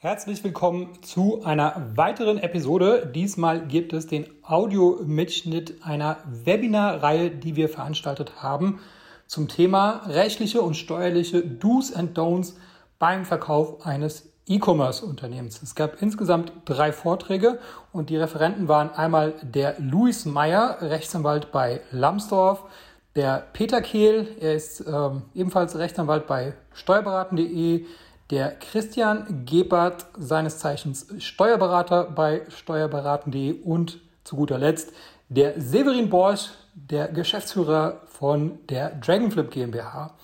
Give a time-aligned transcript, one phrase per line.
[0.00, 3.10] Herzlich willkommen zu einer weiteren Episode.
[3.12, 8.78] Diesmal gibt es den Audiomitschnitt einer Webinarreihe, die wir veranstaltet haben
[9.26, 12.52] zum Thema rechtliche und steuerliche Do's and Don'ts
[13.00, 15.60] beim Verkauf eines E-Commerce-Unternehmens.
[15.64, 17.58] Es gab insgesamt drei Vorträge
[17.92, 22.62] und die Referenten waren einmal der Luis Meyer, Rechtsanwalt bei Lambsdorff,
[23.16, 27.84] der Peter Kehl, er ist ähm, ebenfalls Rechtsanwalt bei steuerberaten.de,
[28.30, 34.92] der Christian Gebert, seines Zeichens Steuerberater bei steuerberaten.de und zu guter Letzt
[35.28, 40.14] der Severin Borsch, der Geschäftsführer von der Dragonflip GmbH.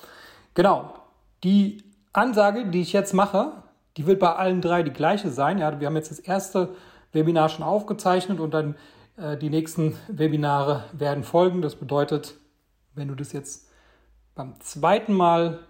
[0.55, 0.95] Genau,
[1.43, 3.53] die Ansage, die ich jetzt mache,
[3.97, 5.59] die wird bei allen drei die gleiche sein.
[5.59, 6.75] Ja, wir haben jetzt das erste
[7.13, 8.77] Webinar schon aufgezeichnet und dann
[9.17, 11.63] äh, die nächsten Webinare werden folgen.
[11.63, 12.35] Das bedeutet,
[12.95, 13.69] wenn du das jetzt
[14.35, 15.61] beim zweiten Mal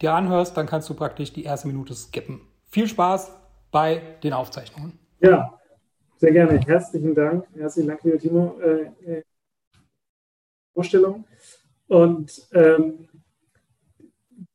[0.00, 2.40] dir anhörst, dann kannst du praktisch die erste Minute skippen.
[2.66, 3.32] Viel Spaß
[3.70, 4.98] bei den Aufzeichnungen.
[5.20, 5.58] Ja,
[6.16, 6.60] sehr gerne.
[6.60, 7.46] Herzlichen Dank.
[7.54, 8.58] Herzlichen Dank, lieber Timo.
[8.60, 9.22] Äh, äh,
[10.74, 11.24] Vorstellung.
[11.88, 13.08] Und ähm,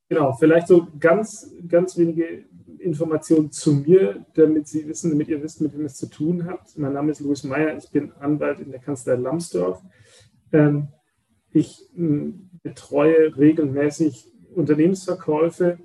[0.08, 2.44] genau, vielleicht so ganz, ganz wenige
[2.78, 6.78] Informationen zu mir, damit Sie wissen, damit ihr wisst, mit wem es zu tun habt.
[6.78, 9.82] Mein Name ist Louis Meyer, ich bin Anwalt in der Kanzlei Lambsdorff.
[10.52, 10.88] Ähm,
[11.50, 11.90] ich
[12.62, 15.78] betreue regelmäßig Unternehmensverkäufe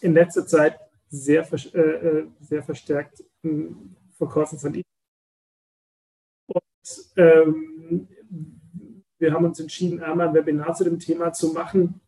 [0.00, 4.82] in letzter Zeit sehr, äh, äh, sehr verstärkt hm, Verkäufe von e
[6.46, 6.62] Und
[7.16, 8.08] ähm,
[9.18, 12.00] wir haben uns entschieden, einmal ein Webinar zu dem Thema zu machen,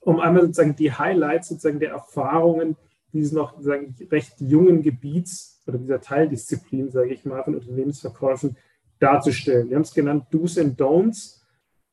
[0.00, 2.76] um einmal sozusagen die Highlights sozusagen der Erfahrungen
[3.12, 8.56] dieses noch sozusagen recht jungen Gebiets oder dieser Teildisziplin, sage ich mal, von Unternehmensverkäufen
[8.98, 9.68] darzustellen.
[9.68, 11.40] Wir haben es genannt Do's and Don'ts.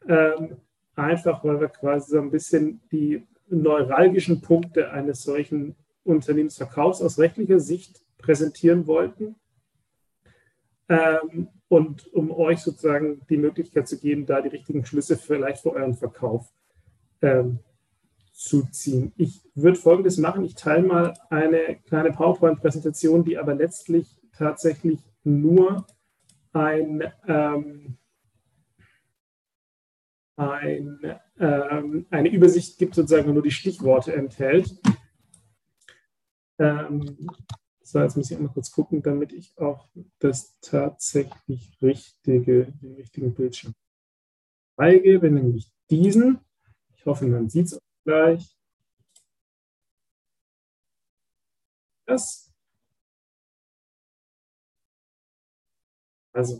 [0.07, 0.57] Ähm,
[0.95, 7.59] einfach weil wir quasi so ein bisschen die neuralgischen Punkte eines solchen Unternehmensverkaufs aus rechtlicher
[7.59, 9.35] Sicht präsentieren wollten.
[10.87, 15.73] Ähm, und um euch sozusagen die Möglichkeit zu geben, da die richtigen Schlüsse vielleicht für
[15.73, 16.53] euren Verkauf
[17.21, 17.59] ähm,
[18.31, 19.13] zu ziehen.
[19.17, 20.43] Ich würde Folgendes machen.
[20.43, 25.87] Ich teile mal eine kleine PowerPoint-Präsentation, die aber letztlich tatsächlich nur
[26.53, 27.97] ein, ähm,
[30.37, 30.99] ein,
[31.39, 34.75] ähm, eine Übersicht gibt, sozusagen nur die Stichworte enthält.
[36.59, 37.29] Ähm,
[37.81, 39.87] so, jetzt muss ich einmal kurz gucken, damit ich auch
[40.19, 43.73] das tatsächlich richtige, den richtigen Bildschirm
[44.75, 46.39] freigebe, nämlich diesen.
[46.95, 48.57] Ich hoffe, man sieht es gleich.
[52.07, 52.51] Das.
[56.33, 56.59] Also,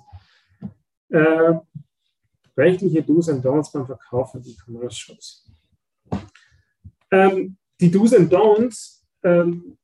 [1.09, 1.59] äh,
[2.57, 5.51] rechtliche Do's and Don'ts beim Verkauf von E-Commerce-Shops.
[7.11, 9.77] Ähm, die Do's and Don'ts ähm,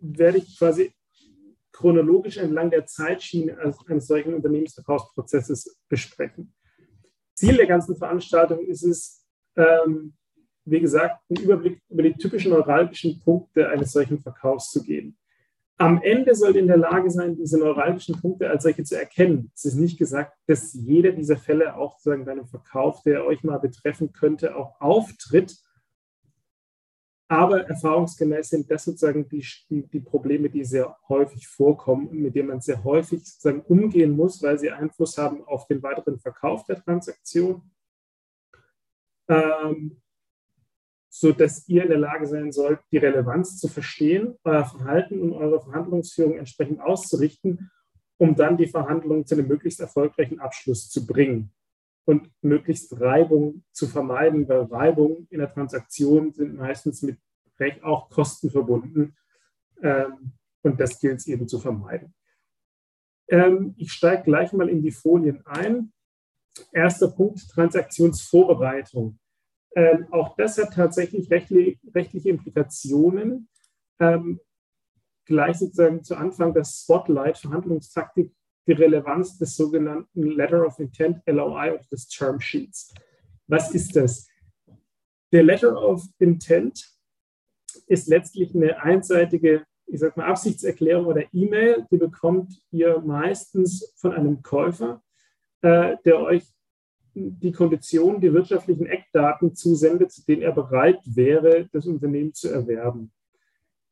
[0.00, 0.94] werde ich quasi
[1.72, 6.54] chronologisch entlang der Zeitschiene eines solchen Unternehmensverkaufsprozesses besprechen.
[7.34, 9.26] Ziel der ganzen Veranstaltung ist es,
[9.56, 10.14] ähm,
[10.64, 15.18] wie gesagt, einen Überblick über die typischen neuralgischen Punkte eines solchen Verkaufs zu geben.
[15.76, 19.50] Am Ende sollte in der Lage sein, diese neuralgischen Punkte als solche zu erkennen.
[19.54, 23.42] Es ist nicht gesagt, dass jeder dieser Fälle auch sozusagen bei einem Verkauf, der euch
[23.42, 25.56] mal betreffen könnte, auch auftritt.
[27.26, 32.36] Aber erfahrungsgemäß sind das sozusagen die, die, die Probleme, die sehr häufig vorkommen und mit
[32.36, 36.64] denen man sehr häufig sozusagen umgehen muss, weil sie Einfluss haben auf den weiteren Verkauf
[36.66, 37.62] der Transaktion.
[39.28, 40.00] Ähm,
[41.16, 45.32] so dass ihr in der Lage sein sollt, die Relevanz zu verstehen, euer Verhalten und
[45.32, 47.70] eure Verhandlungsführung entsprechend auszurichten,
[48.18, 51.52] um dann die Verhandlungen zu einem möglichst erfolgreichen Abschluss zu bringen
[52.04, 57.16] und möglichst Reibung zu vermeiden, weil Reibung in der Transaktion sind meistens mit
[57.60, 59.14] Recht auch Kosten verbunden
[59.82, 60.32] ähm,
[60.62, 62.12] und das gilt es eben zu vermeiden.
[63.28, 65.92] Ähm, ich steige gleich mal in die Folien ein.
[66.72, 69.16] Erster Punkt, Transaktionsvorbereitung.
[69.76, 73.48] Ähm, auch das hat tatsächlich rechtliche, rechtliche Implikationen.
[73.98, 74.40] Ähm,
[75.26, 78.32] gleich sozusagen zu Anfang das Spotlight, Verhandlungstaktik,
[78.66, 82.94] die Relevanz des sogenannten Letter of Intent, LOI, oder des Term Sheets.
[83.46, 84.28] Was ist das?
[85.32, 86.88] Der Letter of Intent
[87.86, 94.12] ist letztlich eine einseitige, ich sag mal, Absichtserklärung oder E-Mail, die bekommt ihr meistens von
[94.12, 95.02] einem Käufer,
[95.62, 96.44] äh, der euch
[97.14, 103.12] die Konditionen, die wirtschaftlichen Eckdaten zusendet, zu denen er bereit wäre, das Unternehmen zu erwerben.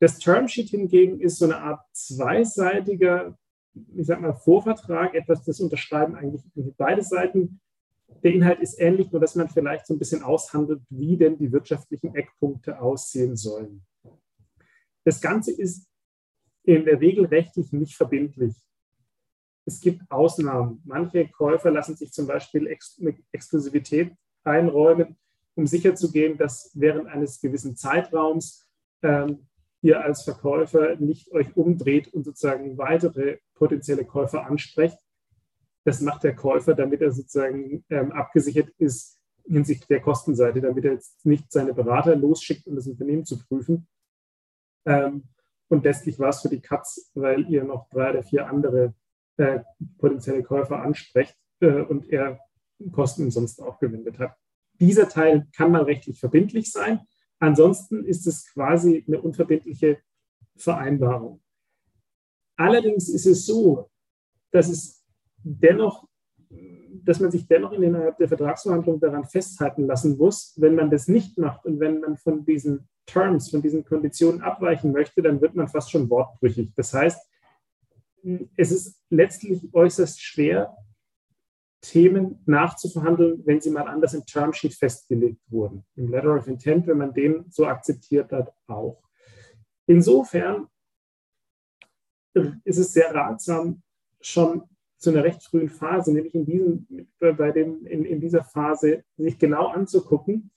[0.00, 3.38] Das Termsheet hingegen ist so eine Art zweiseitiger,
[3.94, 6.42] ich sag mal, Vorvertrag, etwas, das unterschreiben eigentlich
[6.76, 7.60] beide Seiten.
[8.22, 11.52] Der Inhalt ist ähnlich, nur dass man vielleicht so ein bisschen aushandelt, wie denn die
[11.52, 13.84] wirtschaftlichen Eckpunkte aussehen sollen.
[15.04, 15.88] Das Ganze ist
[16.64, 18.54] in der Regel rechtlich nicht verbindlich.
[19.64, 20.82] Es gibt Ausnahmen.
[20.84, 23.00] Manche Käufer lassen sich zum Beispiel Ex
[23.30, 24.12] Exklusivität
[24.44, 25.16] einräumen,
[25.54, 28.66] um sicherzugehen, dass während eines gewissen Zeitraums
[29.02, 29.46] ähm,
[29.82, 34.98] ihr als Verkäufer nicht euch umdreht und sozusagen weitere potenzielle Käufer ansprecht.
[35.84, 40.92] Das macht der Käufer, damit er sozusagen ähm, abgesichert ist hinsichtlich der Kostenseite, damit er
[40.92, 43.88] jetzt nicht seine Berater losschickt, um das Unternehmen zu prüfen.
[44.86, 45.24] Ähm,
[45.68, 48.94] und letztlich war es für die Katz, weil ihr noch drei oder vier andere
[49.36, 49.60] äh,
[49.98, 52.38] potenzielle Käufer ansprecht äh, und er
[52.90, 54.36] Kosten umsonst aufgewendet hat.
[54.80, 57.00] Dieser Teil kann mal rechtlich verbindlich sein.
[57.38, 59.98] Ansonsten ist es quasi eine unverbindliche
[60.56, 61.42] Vereinbarung.
[62.56, 63.90] Allerdings ist es so,
[64.50, 65.04] dass es
[65.42, 66.08] dennoch,
[67.04, 71.38] dass man sich dennoch innerhalb der Vertragsverhandlung daran festhalten lassen muss, wenn man das nicht
[71.38, 75.68] macht und wenn man von diesen Terms, von diesen Konditionen abweichen möchte, dann wird man
[75.68, 76.72] fast schon wortbrüchig.
[76.76, 77.18] Das heißt,
[78.56, 80.76] es ist letztlich äußerst schwer,
[81.82, 85.84] Themen nachzuverhandeln, wenn sie mal anders im Termsheet festgelegt wurden.
[85.96, 89.02] Im Letter of Intent, wenn man den so akzeptiert hat, auch.
[89.86, 90.68] Insofern
[92.64, 93.82] ist es sehr ratsam,
[94.20, 94.62] schon
[94.96, 96.86] zu einer recht frühen Phase, nämlich in, diesem,
[97.18, 100.52] bei dem, in, in dieser Phase, sich genau anzugucken,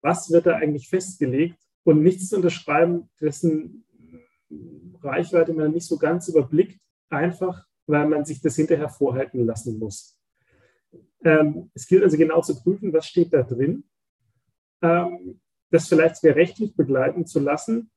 [0.00, 3.84] was wird da eigentlich festgelegt und nichts zu unterschreiben, dessen
[5.02, 6.80] Reichweite man nicht so ganz überblickt,
[7.10, 10.16] einfach weil man sich das hinterher vorhalten lassen muss.
[11.24, 13.84] Ähm, es gilt also genau zu prüfen, was steht da drin,
[14.82, 15.40] ähm,
[15.70, 17.90] das vielleicht sehr rechtlich begleiten zu lassen,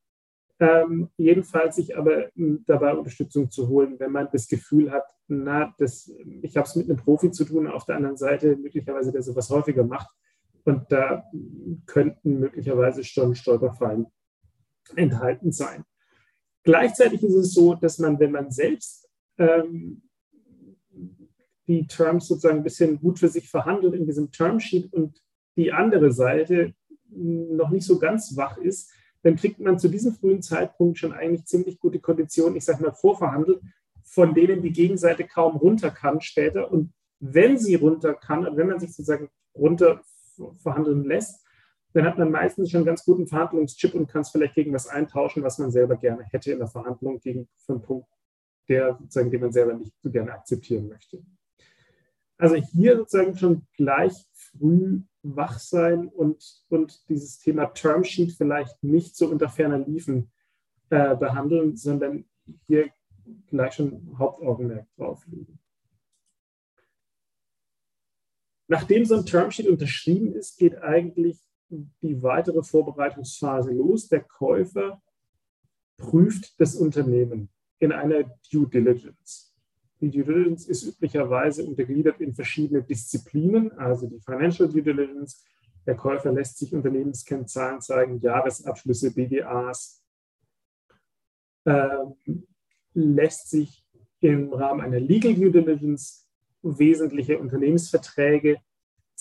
[0.60, 5.74] ähm, jedenfalls sich aber hm, dabei Unterstützung zu holen, wenn man das Gefühl hat, na,
[5.78, 6.12] das,
[6.42, 9.50] ich habe es mit einem Profi zu tun, auf der anderen Seite möglicherweise, der sowas
[9.50, 10.10] häufiger macht
[10.64, 11.24] und da
[11.86, 14.08] könnten möglicherweise schon Stolperfallen
[14.96, 15.84] enthalten sein.
[16.64, 20.04] Gleichzeitig ist es so, dass man, wenn man selbst ähm,
[21.68, 25.22] die Terms sozusagen ein bisschen gut für sich verhandelt in diesem Termsheet und
[25.56, 26.74] die andere Seite
[27.10, 28.92] noch nicht so ganz wach ist,
[29.24, 32.92] dann kriegt man zu diesem frühen Zeitpunkt schon eigentlich ziemlich gute Konditionen, ich sage mal
[32.92, 33.62] vorverhandelt,
[34.04, 36.72] von denen die Gegenseite kaum runter kann später.
[36.72, 40.02] Und wenn sie runter kann, wenn man sich sozusagen runter
[40.58, 41.41] verhandeln lässt,
[41.94, 44.88] dann hat man meistens schon einen ganz guten Verhandlungschip und kann es vielleicht gegen was
[44.88, 48.08] eintauschen, was man selber gerne hätte in der Verhandlung gegen einen Punkt,
[48.70, 51.22] der sozusagen, den man selber nicht so gerne akzeptieren möchte.
[52.38, 59.16] Also hier sozusagen schon gleich früh wach sein und, und dieses Thema Termsheet vielleicht nicht
[59.16, 60.32] so unter ferner Liefen
[60.90, 62.26] äh, behandeln, sondern
[62.66, 62.90] hier
[63.48, 65.60] gleich schon Hauptaugenmerk drauf legen.
[68.68, 71.40] Nachdem so ein Termsheet unterschrieben ist, geht eigentlich
[72.02, 74.08] die weitere Vorbereitungsphase los.
[74.08, 75.02] Der Käufer
[75.98, 79.56] prüft das Unternehmen in einer Due Diligence.
[80.00, 85.44] Die Due Diligence ist üblicherweise untergliedert in verschiedene Disziplinen, also die Financial Due Diligence.
[85.86, 90.04] Der Käufer lässt sich Unternehmenskennzahlen zeigen, Jahresabschlüsse, BDAs,
[91.66, 92.16] ähm,
[92.94, 93.86] lässt sich
[94.20, 96.28] im Rahmen einer Legal Due Diligence
[96.62, 98.60] wesentliche Unternehmensverträge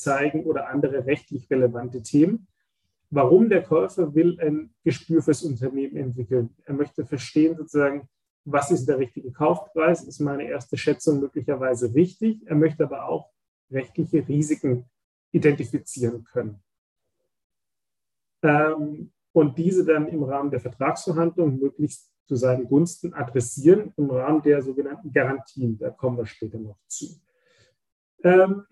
[0.00, 2.47] zeigen oder andere rechtlich relevante Themen.
[3.11, 6.55] Warum der Käufer will ein Gespür fürs Unternehmen entwickeln?
[6.64, 8.09] Er möchte verstehen sozusagen,
[8.45, 10.04] was ist der richtige Kaufpreis?
[10.04, 12.40] Ist meine erste Schätzung möglicherweise richtig?
[12.47, 13.30] Er möchte aber auch
[13.71, 14.87] rechtliche Risiken
[15.33, 16.62] identifizieren können.
[18.42, 24.42] Ähm, und diese dann im Rahmen der Vertragsverhandlung möglichst zu seinen Gunsten adressieren, im Rahmen
[24.42, 25.78] der sogenannten Garantien.
[25.78, 27.07] Da kommen wir später noch zu.
[28.23, 28.64] Ähm,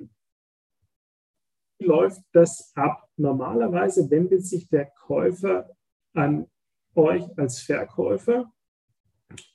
[1.79, 3.09] läuft das ab?
[3.17, 5.71] Normalerweise wendet sich der Käufer
[6.15, 6.47] an
[6.95, 8.53] euch als Verkäufer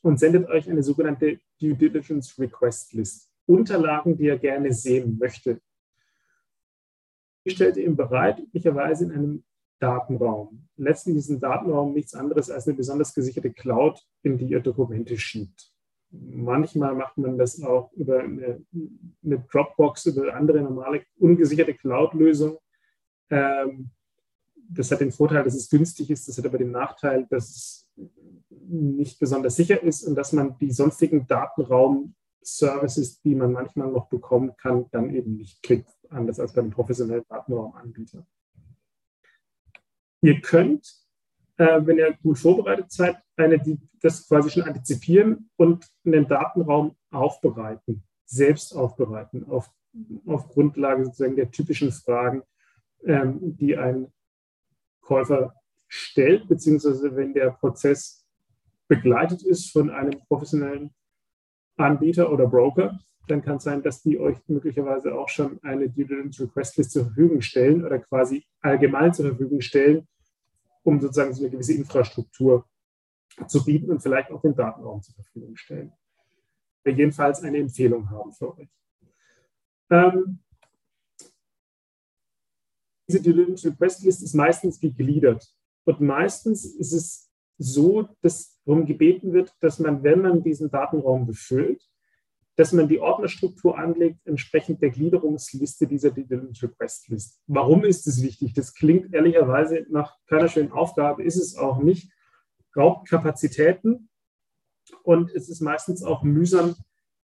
[0.01, 3.29] und sendet euch eine sogenannte Due Diligence Request List.
[3.45, 5.59] Unterlagen, die er gerne sehen möchte.
[7.45, 9.43] Die stellt ihr ihm bereit, üblicherweise in einem
[9.79, 10.69] Datenraum.
[10.77, 15.17] Letztlich ist ein Datenraum nichts anderes als eine besonders gesicherte Cloud, in die ihr Dokumente
[15.17, 15.72] schiebt.
[16.15, 18.63] Manchmal macht man das auch über eine,
[19.23, 22.57] eine Dropbox, über andere normale ungesicherte Cloud-Lösungen.
[23.31, 23.89] Ähm,
[24.69, 27.89] das hat den Vorteil, dass es günstig ist, das hat aber den Nachteil, dass es
[28.67, 34.55] nicht besonders sicher ist und dass man die sonstigen Datenraum-Services, die man manchmal noch bekommen
[34.57, 38.25] kann, dann eben nicht kriegt, anders als bei einem professionellen Datenraumanbieter.
[40.21, 41.02] Ihr könnt
[41.57, 46.95] äh, wenn ihr gut vorbereitet seid, eine, die das quasi schon antizipieren und einen Datenraum
[47.11, 49.69] aufbereiten, selbst aufbereiten, auf,
[50.25, 52.43] auf Grundlage sozusagen der typischen Fragen,
[53.05, 54.11] ähm, die ein
[55.01, 55.53] Käufer
[55.87, 58.25] stellt, beziehungsweise wenn der Prozess
[58.87, 60.91] begleitet ist von einem professionellen
[61.77, 66.05] Anbieter oder Broker, dann kann es sein, dass die euch möglicherweise auch schon eine Due
[66.05, 70.07] Diligence Request List zur Verfügung stellen oder quasi allgemein zur Verfügung stellen,
[70.83, 72.67] um sozusagen so eine gewisse Infrastruktur
[73.47, 75.91] zu bieten und vielleicht auch den Datenraum zur Verfügung stellen.
[76.83, 78.69] Wir jedenfalls eine Empfehlung haben für euch.
[79.89, 80.39] Ähm,
[83.07, 85.53] diese Due Diligence Request List ist meistens gegliedert.
[85.85, 91.25] Und meistens ist es so, dass darum gebeten wird, dass man, wenn man diesen Datenraum
[91.25, 91.89] befüllt,
[92.55, 97.41] dass man die Ordnerstruktur anlegt, entsprechend der Gliederungsliste dieser Diligence Request List.
[97.47, 98.53] Warum ist es wichtig?
[98.53, 102.11] Das klingt ehrlicherweise nach keiner schönen Aufgabe, ist es auch nicht.
[102.75, 104.09] Raubt Kapazitäten
[105.03, 106.75] und es ist meistens auch mühsam,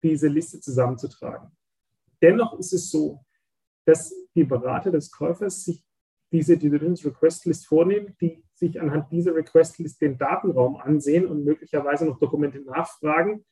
[0.04, 1.50] diese Liste zusammenzutragen.
[2.22, 3.26] Dennoch ist es so,
[3.86, 5.84] dass die Berater des Käufers sich
[6.32, 11.44] diese Diligence Request List vornehmen, die sich anhand dieser Request List den Datenraum ansehen und
[11.44, 13.46] möglicherweise noch Dokumente nachfragen,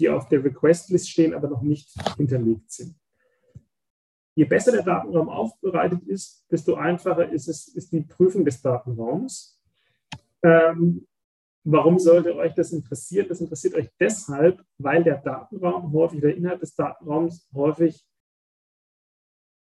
[0.00, 2.96] die auf der Request List stehen, aber noch nicht hinterlegt sind.
[4.34, 9.60] Je besser der Datenraum aufbereitet ist, desto einfacher ist es, ist die Prüfung des Datenraums.
[10.42, 11.06] Ähm,
[11.64, 13.26] warum sollte euch das interessieren?
[13.28, 18.06] Das interessiert euch deshalb, weil der Datenraum häufig, der Inhalt des Datenraums häufig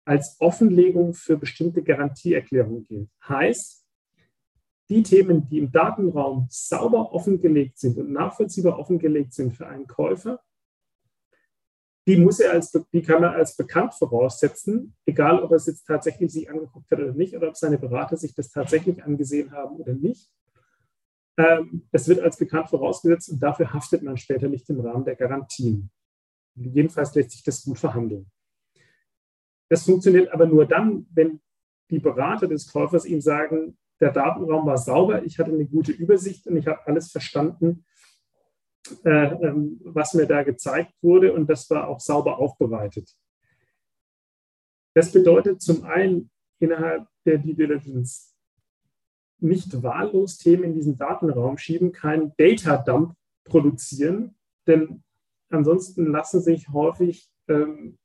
[0.06, 3.10] als Offenlegung für bestimmte Garantieerklärungen gilt.
[3.28, 3.81] Heißt,
[4.92, 10.42] die Themen, die im Datenraum sauber offengelegt sind und nachvollziehbar offengelegt sind für einen Käufer,
[12.08, 15.86] die muss er als, die kann er als bekannt voraussetzen, egal ob er es jetzt
[15.86, 19.78] tatsächlich sich angeguckt hat oder nicht, oder ob seine Berater sich das tatsächlich angesehen haben
[19.78, 20.30] oder nicht.
[21.38, 25.16] Ähm, es wird als bekannt vorausgesetzt und dafür haftet man später nicht im Rahmen der
[25.16, 25.90] Garantien.
[26.56, 28.30] Jedenfalls lässt sich das gut verhandeln.
[29.70, 31.40] Das funktioniert aber nur dann, wenn
[31.90, 36.48] die Berater des Käufers ihm sagen, der Datenraum war sauber, ich hatte eine gute Übersicht
[36.48, 37.86] und ich habe alles verstanden,
[39.06, 43.16] äh, ähm, was mir da gezeigt wurde und das war auch sauber aufbereitet.
[44.96, 48.36] Das bedeutet zum einen innerhalb der Due Diligence
[49.40, 54.36] nicht wahllos Themen in diesen Datenraum schieben, keinen Data Dump produzieren,
[54.68, 55.04] denn
[55.50, 57.98] ansonsten lassen sich häufig ähm,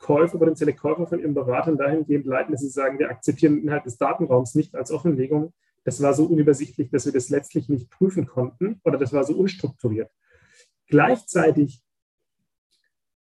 [0.00, 3.86] Käufer, potenzielle Käufer von ihren Beratern dahingehend leiten, dass sie sagen, wir akzeptieren den Inhalt
[3.86, 5.52] des Datenraums nicht als Offenlegung.
[5.84, 9.34] Das war so unübersichtlich, dass wir das letztlich nicht prüfen konnten oder das war so
[9.34, 10.10] unstrukturiert.
[10.86, 11.82] Gleichzeitig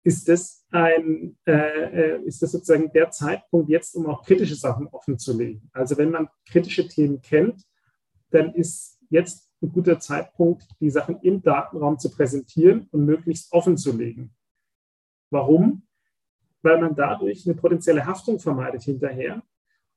[0.04, 5.18] ist das, ein, äh, ist das sozusagen der Zeitpunkt jetzt, um auch kritische Sachen offen
[5.20, 5.70] zu legen.
[5.74, 7.64] Also wenn man kritische Themen kennt,
[8.32, 13.78] dann ist jetzt ein guter Zeitpunkt, die Sachen im Datenraum zu präsentieren und möglichst offen
[13.78, 14.34] zu legen.
[15.30, 15.88] Warum?
[16.64, 19.44] Weil man dadurch eine potenzielle Haftung vermeidet hinterher.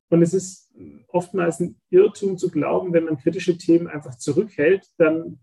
[0.08, 0.73] Und es ist
[1.08, 5.40] oftmals ein Irrtum zu glauben, wenn man kritische Themen einfach zurückhält, dann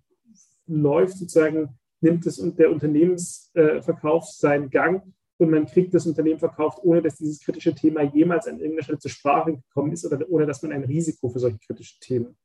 [0.67, 5.03] läuft sozusagen, nimmt es der Unternehmensverkauf seinen Gang
[5.37, 8.99] und man kriegt das Unternehmen verkauft, ohne dass dieses kritische Thema jemals an irgendeiner Stelle
[8.99, 12.37] zur Sprache gekommen ist oder ohne dass man ein Risiko für solche kritischen Themen.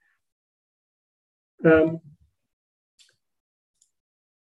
[1.62, 2.00] Ähm,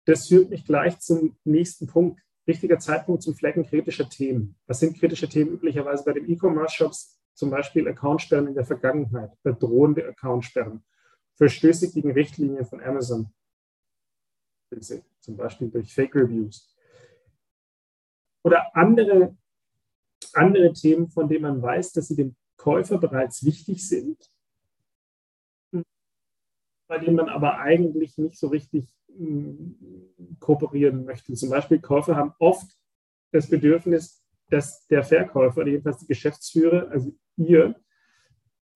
[0.06, 4.56] das führt mich gleich zum nächsten Punkt richtiger Zeitpunkt zum Flecken kritischer Themen.
[4.68, 7.18] Was sind kritische Themen üblicherweise bei den E-Commerce-Shops?
[7.36, 10.84] Zum Beispiel Accountsperren in der Vergangenheit, bedrohende Accountsperren,
[11.36, 13.32] Verstöße gegen Richtlinien von Amazon,
[15.22, 16.76] zum Beispiel durch Fake Reviews.
[18.44, 19.38] Oder andere,
[20.34, 24.18] andere Themen, von denen man weiß, dass sie dem Käufer bereits wichtig sind,
[26.90, 28.99] bei denen man aber eigentlich nicht so richtig
[30.40, 31.36] kooperieren möchten.
[31.36, 32.78] Zum Beispiel Käufer haben oft
[33.32, 37.76] das Bedürfnis, dass der Verkäufer jedenfalls die Geschäftsführer, also ihr,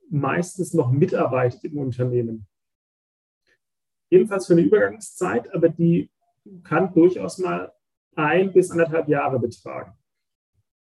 [0.10, 2.48] meistens noch mitarbeitet im Unternehmen.
[4.10, 6.12] Jedenfalls für eine Übergangszeit, aber die
[6.64, 7.74] kann durchaus mal
[8.16, 9.94] ein bis anderthalb Jahre betragen.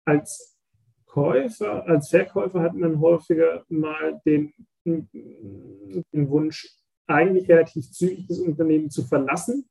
[0.05, 0.57] Als
[1.05, 6.78] Käufer, als Verkäufer hat man häufiger mal den, den Wunsch,
[7.09, 9.67] eigentlich relativ zügig das Unternehmen zu verlassen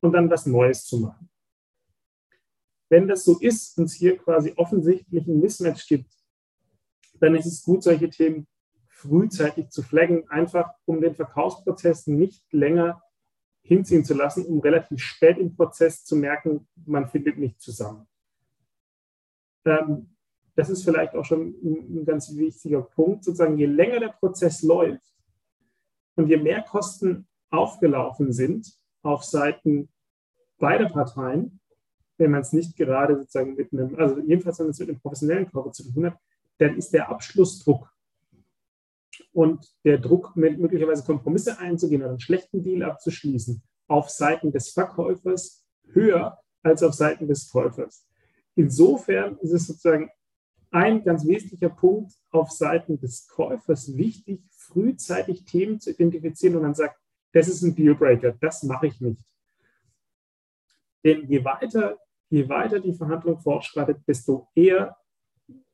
[0.00, 1.28] und dann was Neues zu machen.
[2.88, 6.12] Wenn das so ist und es hier quasi offensichtlich ein Mismatch gibt,
[7.20, 8.46] dann ist es gut, solche Themen
[8.88, 13.02] frühzeitig zu flaggen, einfach um den Verkaufsprozess nicht länger
[13.62, 18.06] hinziehen zu lassen, um relativ spät im Prozess zu merken, man findet nicht zusammen.
[19.64, 20.16] Ähm,
[20.54, 25.11] das ist vielleicht auch schon ein ganz wichtiger Punkt, sozusagen, je länger der Prozess läuft,
[26.16, 29.88] und je mehr Kosten aufgelaufen sind auf Seiten
[30.58, 31.60] beider Parteien,
[32.18, 35.00] wenn man es nicht gerade sozusagen mit einem, also jedenfalls wenn man es mit einem
[35.00, 36.18] professionellen Körper zu tun hat,
[36.58, 37.90] dann ist der Abschlussdruck
[39.32, 45.66] und der Druck, möglicherweise Kompromisse einzugehen oder einen schlechten Deal abzuschließen, auf Seiten des Verkäufers
[45.92, 48.06] höher als auf Seiten des Käufers.
[48.54, 50.10] Insofern ist es sozusagen
[50.70, 54.42] ein ganz wesentlicher Punkt auf Seiten des Käufers wichtig,
[54.72, 56.98] frühzeitig Themen zu identifizieren und dann sagt,
[57.32, 59.24] das ist ein Dealbreaker, das mache ich nicht.
[61.04, 61.98] Denn je weiter,
[62.28, 64.96] je weiter die Verhandlung fortschreitet, desto eher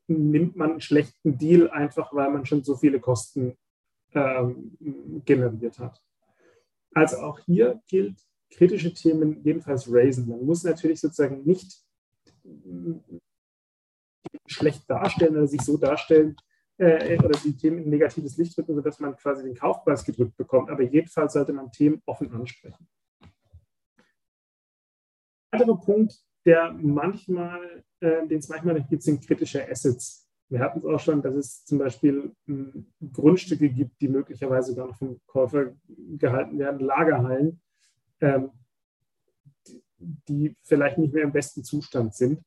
[0.06, 3.56] nimmt man einen schlechten Deal, einfach weil man schon so viele Kosten
[4.14, 4.76] ähm,
[5.24, 6.02] generiert hat.
[6.94, 8.18] Also auch hier gilt,
[8.50, 10.28] kritische Themen jedenfalls raisen.
[10.28, 11.84] Man muss natürlich sozusagen nicht
[14.46, 16.36] schlecht darstellen oder sich so darstellen
[16.78, 20.70] äh, oder die Themen in negatives Licht rücken, sodass man quasi den Kaufpreis gedrückt bekommt.
[20.70, 22.88] Aber jedenfalls sollte man Themen offen ansprechen.
[25.50, 30.28] Ein weiterer Punkt, der manchmal, äh, den es manchmal gibt, sind kritische Assets.
[30.48, 34.74] Wir hatten es auch schon, dass es zum Beispiel m, hm, Grundstücke gibt, die möglicherweise
[34.74, 35.74] gar noch vom Käufer
[36.16, 37.60] gehalten werden, Lagerhallen,
[38.20, 38.50] ähm,
[39.98, 42.40] die vielleicht nicht mehr im besten Zustand sind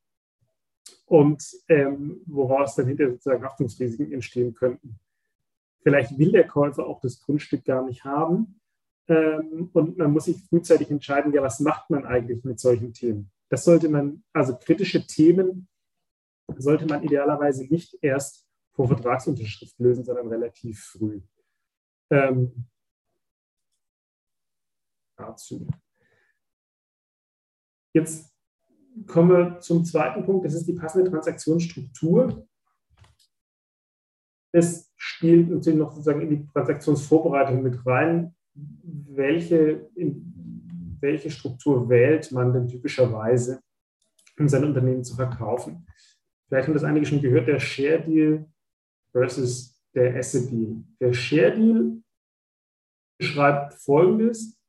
[1.06, 5.00] und ähm, woraus dann hinterher sozusagen Haftungsrisiken entstehen könnten.
[5.84, 8.60] Vielleicht will der Käufer auch das Grundstück gar nicht haben
[9.08, 13.32] ähm, und man muss sich frühzeitig entscheiden, ja, was macht man eigentlich mit solchen Themen?
[13.50, 15.68] Das sollte man, also kritische Themen
[16.58, 21.22] sollte man idealerweise nicht erst vor Vertragsunterschrift lösen, sondern relativ früh.
[22.10, 22.68] Ähm,
[25.18, 25.68] dazu.
[27.94, 28.31] Jetzt
[29.08, 32.48] kommen wir zum zweiten Punkt, das ist die passende Transaktionsstruktur.
[34.54, 38.36] Es spielt natürlich noch sozusagen in die Transaktionsvorbereitung mit rein.
[38.54, 39.90] Welche,
[41.00, 43.62] welche Struktur wählt man denn typischerweise,
[44.38, 45.86] um sein Unternehmen zu verkaufen?
[46.48, 48.46] Vielleicht haben das einige schon gehört, der Share Deal
[49.14, 50.84] versus der Asset Deal.
[51.00, 52.02] Der Share Deal
[53.18, 54.61] beschreibt Folgendes.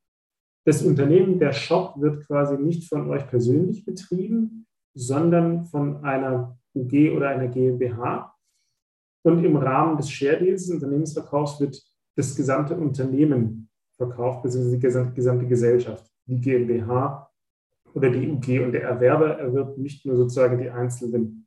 [0.64, 7.10] Das Unternehmen, der Shop wird quasi nicht von euch persönlich betrieben, sondern von einer UG
[7.16, 8.34] oder einer GmbH.
[9.24, 11.82] Und im Rahmen des Share Deals, des Unternehmensverkaufs, wird
[12.16, 17.30] das gesamte Unternehmen verkauft, beziehungsweise die gesamte Gesellschaft die GmbH
[17.94, 18.64] oder die UG.
[18.64, 21.46] Und der Erwerber erwirbt nicht nur sozusagen die einzelnen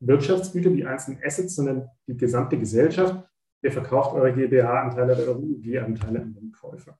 [0.00, 3.24] Wirtschaftsgüter, die einzelnen Assets, sondern die gesamte Gesellschaft.
[3.62, 6.98] Ihr verkauft eure GmbH-Anteile oder eure UG-Anteile an den Käufer.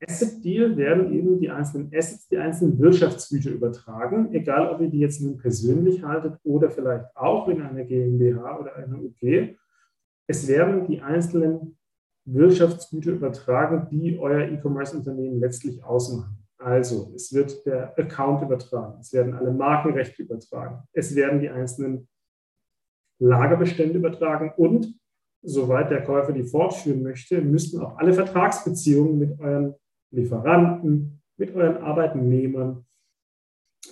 [0.00, 5.00] Asset Deal werden eben die einzelnen Assets, die einzelnen Wirtschaftsgüter übertragen, egal ob ihr die
[5.00, 9.56] jetzt nun persönlich haltet oder vielleicht auch in einer GmbH oder einer UG.
[10.28, 11.78] Es werden die einzelnen
[12.24, 16.44] Wirtschaftsgüter übertragen, die euer E-Commerce-Unternehmen letztlich ausmachen.
[16.58, 22.08] Also es wird der Account übertragen, es werden alle Markenrechte übertragen, es werden die einzelnen
[23.20, 24.94] Lagerbestände übertragen und,
[25.42, 29.74] soweit der Käufer die fortführen möchte, müssten auch alle Vertragsbeziehungen mit euren
[30.10, 32.84] Lieferanten, mit euren Arbeitnehmern,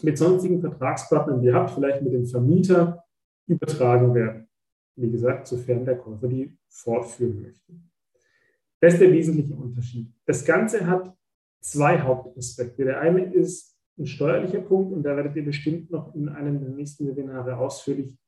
[0.03, 3.05] mit sonstigen Vertragspartnern, die ihr habt, vielleicht mit dem Vermieter,
[3.47, 4.49] übertragen werden.
[4.97, 7.73] Wie gesagt, sofern der Käufer die fortführen möchte.
[8.81, 10.13] Das ist der wesentliche Unterschied.
[10.25, 11.15] Das Ganze hat
[11.61, 12.85] zwei Hauptaspekte.
[12.85, 16.71] Der eine ist ein steuerlicher Punkt und da werdet ihr bestimmt noch in einem der
[16.71, 18.19] nächsten Webinare ausführlich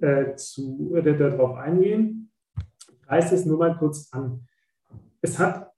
[0.00, 2.30] äh, äh, darauf eingehen.
[2.56, 4.46] Ich reiße es nur mal kurz an.
[5.20, 5.69] Es hat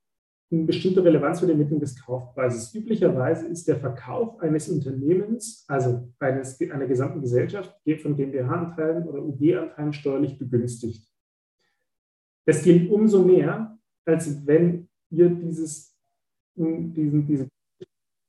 [0.53, 2.75] eine bestimmte Relevanz für die Ermittlung des Kaufpreises.
[2.75, 9.93] Üblicherweise ist der Verkauf eines Unternehmens, also eines, einer gesamten Gesellschaft, von GmbH-Anteilen oder UG-Anteilen
[9.93, 11.09] steuerlich begünstigt.
[12.45, 15.97] Das gilt umso mehr, als wenn ihr dieses,
[16.55, 17.49] diesen, diese,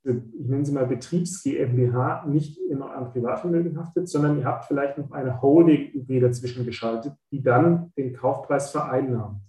[0.05, 4.97] ich nenne sie mal Betriebs GmbH, nicht in eurem Privatvermögen haftet, sondern ihr habt vielleicht
[4.97, 9.41] noch eine Holding-UG dazwischen geschaltet, die dann den Kaufpreis vereinnahmt.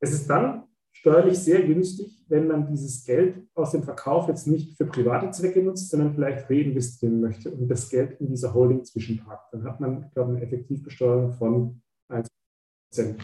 [0.00, 4.76] Es ist dann steuerlich sehr günstig, wenn man dieses Geld aus dem Verkauf jetzt nicht
[4.76, 9.52] für private Zwecke nutzt, sondern vielleicht reinvestieren möchte und das Geld in dieser Holding zwischenpackt.
[9.52, 13.16] Dann hat man, glaube ich, eine Effektivbesteuerung von 1%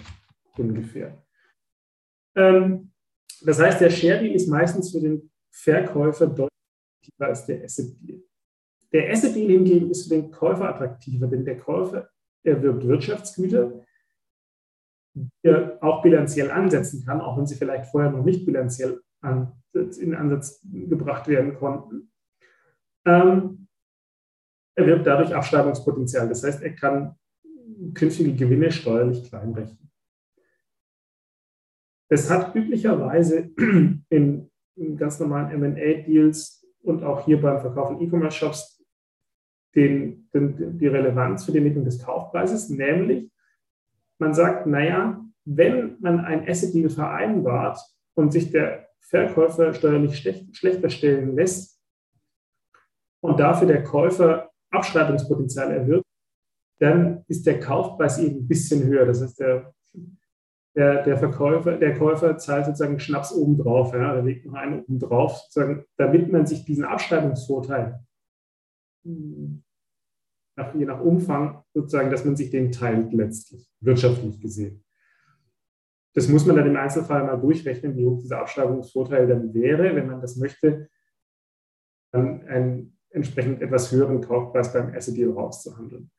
[0.58, 1.24] ungefähr.
[2.34, 2.90] Ähm,
[3.42, 6.50] das heißt, der Share Deal ist meistens für den Verkäufer deutlich
[7.00, 8.22] attraktiver als der Asset Deal.
[8.92, 12.10] Der Asset Deal hingegen ist für den Käufer attraktiver, denn der Käufer
[12.42, 13.86] erwirbt Wirtschaftsgüter, er
[15.80, 20.60] auch bilanziell ansetzen kann, auch wenn sie vielleicht vorher noch nicht bilanziell an, in Ansatz
[20.62, 22.10] gebracht werden konnten.
[23.04, 23.68] Ähm,
[24.76, 26.28] er wirbt dadurch Abschreibungspotenzial.
[26.28, 27.16] Das heißt, er kann
[27.94, 29.90] künftige Gewinne steuerlich kleinrechnen.
[32.08, 33.50] Es hat üblicherweise
[34.08, 38.84] in, in ganz normalen MA-Deals und auch hier beim Verkauf von E-Commerce-Shops
[39.74, 43.29] den, den, die Relevanz für die Ermittlung des Kaufpreises, nämlich
[44.20, 47.78] man sagt, naja, wenn man ein Asset Deal vereinbart
[48.14, 50.16] und sich der Verkäufer steuerlich
[50.52, 51.80] schlechter stellen lässt
[53.20, 56.06] und dafür der Käufer Abschreibungspotenzial erwirbt,
[56.78, 59.06] dann ist der Kaufpreis eben ein bisschen höher.
[59.06, 59.74] Das heißt, der,
[60.76, 65.36] der, der Verkäufer, der Käufer zahlt sozusagen Schnaps obendrauf, ja, er legt noch einen obendrauf,
[65.38, 68.00] sozusagen, damit man sich diesen Abschreibungsvorteil
[70.60, 74.84] nach, je nach Umfang sozusagen, dass man sich den teilt letztlich, wirtschaftlich gesehen.
[76.14, 80.06] Das muss man dann im Einzelfall mal durchrechnen, wie hoch dieser Abschreibungsvorteil dann wäre, wenn
[80.06, 80.88] man das möchte,
[82.12, 86.10] dann einen entsprechend etwas höheren Kaufpreis beim Asset Deal rauszuhandeln.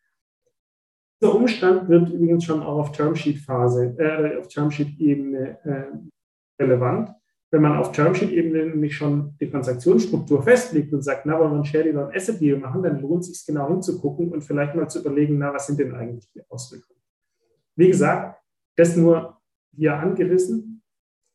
[1.22, 7.12] Dieser Umstand wird übrigens schon auch auf Termsheet-Phase, äh, auf Termsheet-Ebene äh, relevant
[7.52, 11.66] wenn man auf Termsheet-Ebene nämlich schon die Transaktionsstruktur festlegt und sagt, na, wollen wir ein
[11.66, 14.90] Share Deal und Asset Deal machen, dann lohnt es sich genau hinzugucken und vielleicht mal
[14.90, 17.02] zu überlegen, na, was sind denn eigentlich die Auswirkungen?
[17.76, 18.42] Wie gesagt,
[18.78, 19.42] das nur
[19.76, 20.82] hier angerissen.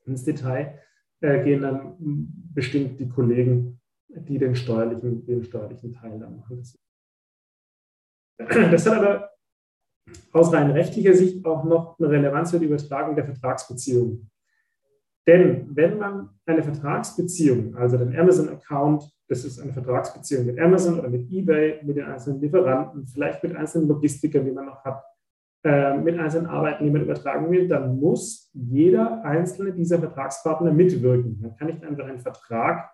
[0.07, 0.79] Ins Detail
[1.21, 1.97] äh, gehen dann
[2.55, 6.63] bestimmt die Kollegen, die den steuerlichen, den steuerlichen Teil dann machen.
[8.39, 9.31] Das hat aber
[10.33, 14.31] aus rein rechtlicher Sicht auch noch eine Relevanz für die Übertragung der Vertragsbeziehungen.
[15.27, 21.09] Denn wenn man eine Vertragsbeziehung, also den Amazon-Account, das ist eine Vertragsbeziehung mit Amazon oder
[21.09, 25.03] mit eBay, mit den einzelnen Lieferanten, vielleicht mit einzelnen Logistikern, die man noch hat,
[25.65, 31.41] äh, mit einzelnen Arbeitnehmern übertragen will, dann muss jeder einzelne dieser Vertragspartner mitwirken.
[31.41, 32.89] Man kann nicht einfach einen Vertrag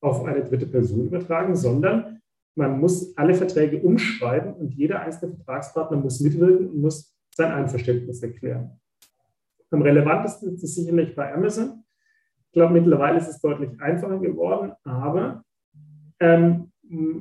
[0.00, 2.20] auf eine dritte Person übertragen, sondern
[2.54, 8.22] man muss alle Verträge umschreiben und jeder einzelne Vertragspartner muss mitwirken und muss sein Einverständnis
[8.22, 8.80] erklären.
[9.70, 11.84] Am relevantesten ist es sicherlich bei Amazon.
[12.46, 15.44] Ich glaube, mittlerweile ist es deutlich einfacher geworden, aber
[16.20, 16.72] ähm,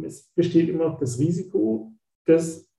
[0.04, 1.92] es besteht immer noch das Risiko,
[2.26, 2.70] dass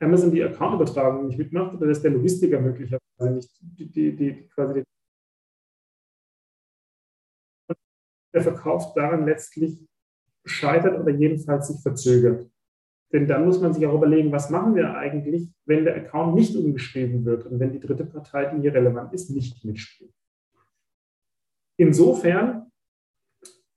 [0.00, 4.84] Amazon die Accountübertragung nicht mitmacht oder dass der Logistiker möglicherweise nicht die, die, die quasi
[8.32, 9.84] der Verkauf daran letztlich
[10.44, 12.48] scheitert oder jedenfalls sich verzögert.
[13.12, 16.54] Denn dann muss man sich auch überlegen, was machen wir eigentlich, wenn der Account nicht
[16.54, 20.12] umgeschrieben wird und wenn die dritte Partei, die hier relevant ist, nicht mitspielt.
[21.78, 22.70] Insofern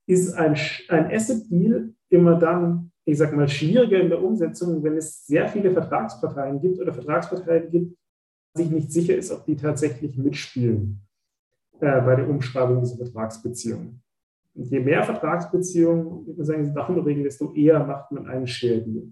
[0.06, 0.58] ist ein,
[0.90, 5.72] ein Asset-Deal immer dann, ich sage mal, schwieriger in der Umsetzung, wenn es sehr viele
[5.72, 7.98] Vertragsparteien gibt oder Vertragsparteien gibt,
[8.54, 11.08] sich nicht sicher ist, ob die tatsächlich mitspielen
[11.80, 14.04] äh, bei der Umschreibung dieser Vertragsbeziehungen.
[14.54, 18.48] Und je mehr Vertragsbeziehungen, würde man sagen, Sie davon regeln, desto eher macht man einen
[18.48, 19.08] Share Deal.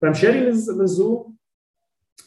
[0.00, 1.34] Beim Sharing ist es aber so,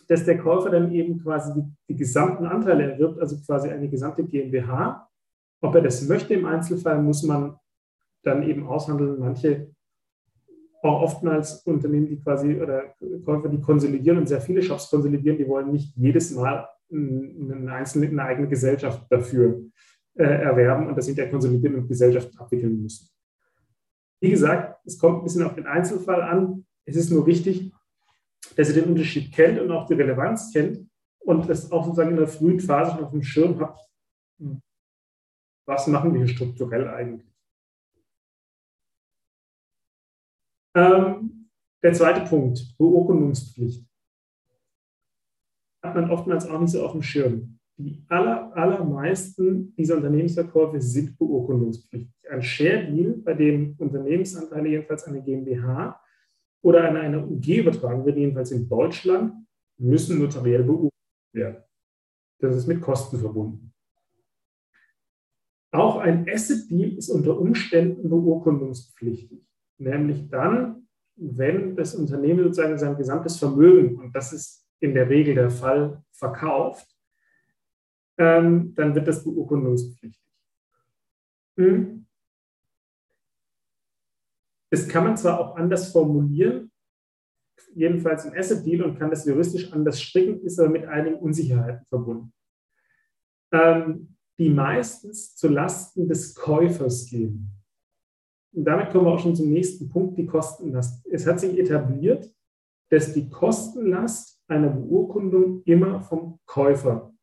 [0.07, 4.23] dass der Käufer dann eben quasi die, die, gesamten Anteile erwirbt, also quasi eine gesamte
[4.23, 5.07] GmbH.
[5.61, 7.55] Ob er das möchte im Einzelfall, muss man
[8.23, 9.19] dann eben aushandeln.
[9.19, 9.71] Manche,
[10.81, 15.47] auch oftmals Unternehmen, die quasi oder Käufer, die konsolidieren und sehr viele Shops konsolidieren, die
[15.47, 19.61] wollen nicht jedes Mal eine, einzelne, eine eigene Gesellschaft dafür
[20.15, 23.09] äh, erwerben und das sind ja konsolidierende Gesellschaften abwickeln müssen.
[24.19, 26.65] Wie gesagt, es kommt ein bisschen auf den Einzelfall an.
[26.85, 27.71] Es ist nur wichtig,
[28.55, 30.89] dass ihr den Unterschied kennt und auch die Relevanz kennt
[31.19, 33.79] und das auch sozusagen in der frühen Phase schon auf dem Schirm habt,
[35.67, 37.31] was machen wir hier strukturell eigentlich.
[40.75, 41.49] Ähm,
[41.83, 43.87] der zweite Punkt, Beurkundungspflicht.
[45.83, 47.59] Hat man oftmals auch nicht so auf dem Schirm.
[47.77, 52.13] Die aller, allermeisten dieser Unternehmensverkäufe sind beurkundungspflichtig.
[52.29, 55.99] Ein Share Deal, bei dem Unternehmensanteile jedenfalls eine GmbH
[56.61, 59.33] oder an eine UG übertragen wird, jedenfalls in Deutschland,
[59.77, 60.93] müssen notariell beurkundet
[61.33, 61.63] werden.
[62.39, 63.73] Das ist mit Kosten verbunden.
[65.71, 69.47] Auch ein Asset Deal ist unter Umständen beurkundungspflichtig,
[69.77, 75.35] nämlich dann, wenn das Unternehmen sozusagen sein gesamtes Vermögen, und das ist in der Regel
[75.35, 76.87] der Fall, verkauft,
[78.17, 80.21] ähm, dann wird das beurkundungspflichtig.
[81.57, 82.05] Hm.
[84.71, 86.71] Das kann man zwar auch anders formulieren,
[87.75, 91.85] jedenfalls im Asset Deal und kann das juristisch anders stricken, ist aber mit einigen Unsicherheiten
[91.87, 92.33] verbunden,
[93.51, 97.51] ähm, die meistens zu Lasten des Käufers gehen.
[98.53, 101.05] Und damit kommen wir auch schon zum nächsten Punkt, die Kostenlast.
[101.09, 102.33] Es hat sich etabliert,
[102.89, 107.13] dass die Kostenlast einer Beurkundung immer vom Käufer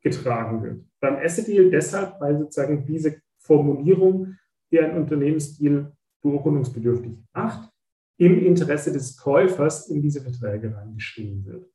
[0.00, 0.84] getragen wird.
[1.00, 4.36] Beim Asset Deal deshalb, weil sozusagen diese Formulierung,
[4.70, 5.95] die ein Unternehmensdeal
[6.30, 7.70] beurkundungsbedürftig macht,
[8.18, 11.70] im Interesse des Käufers in diese Verträge reingeschrieben wird.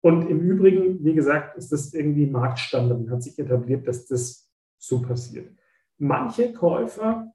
[0.00, 4.48] Und im Übrigen, wie gesagt, ist das irgendwie Marktstandard und hat sich etabliert, dass das
[4.78, 5.52] so passiert.
[5.98, 7.32] Manche Käufer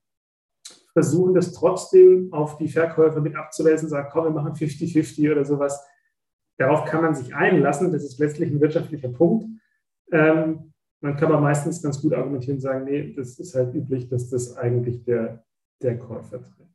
[0.93, 5.85] versuchen das trotzdem auf die Verkäufer mit abzuwälzen, sagen, komm, wir machen 50-50 oder sowas.
[6.57, 9.47] Darauf kann man sich einlassen, das ist letztlich ein wirtschaftlicher Punkt.
[10.11, 14.07] Ähm, man kann aber meistens ganz gut argumentieren und sagen, nee, das ist halt üblich,
[14.07, 15.43] dass das eigentlich der,
[15.83, 16.73] der Käufer trägt.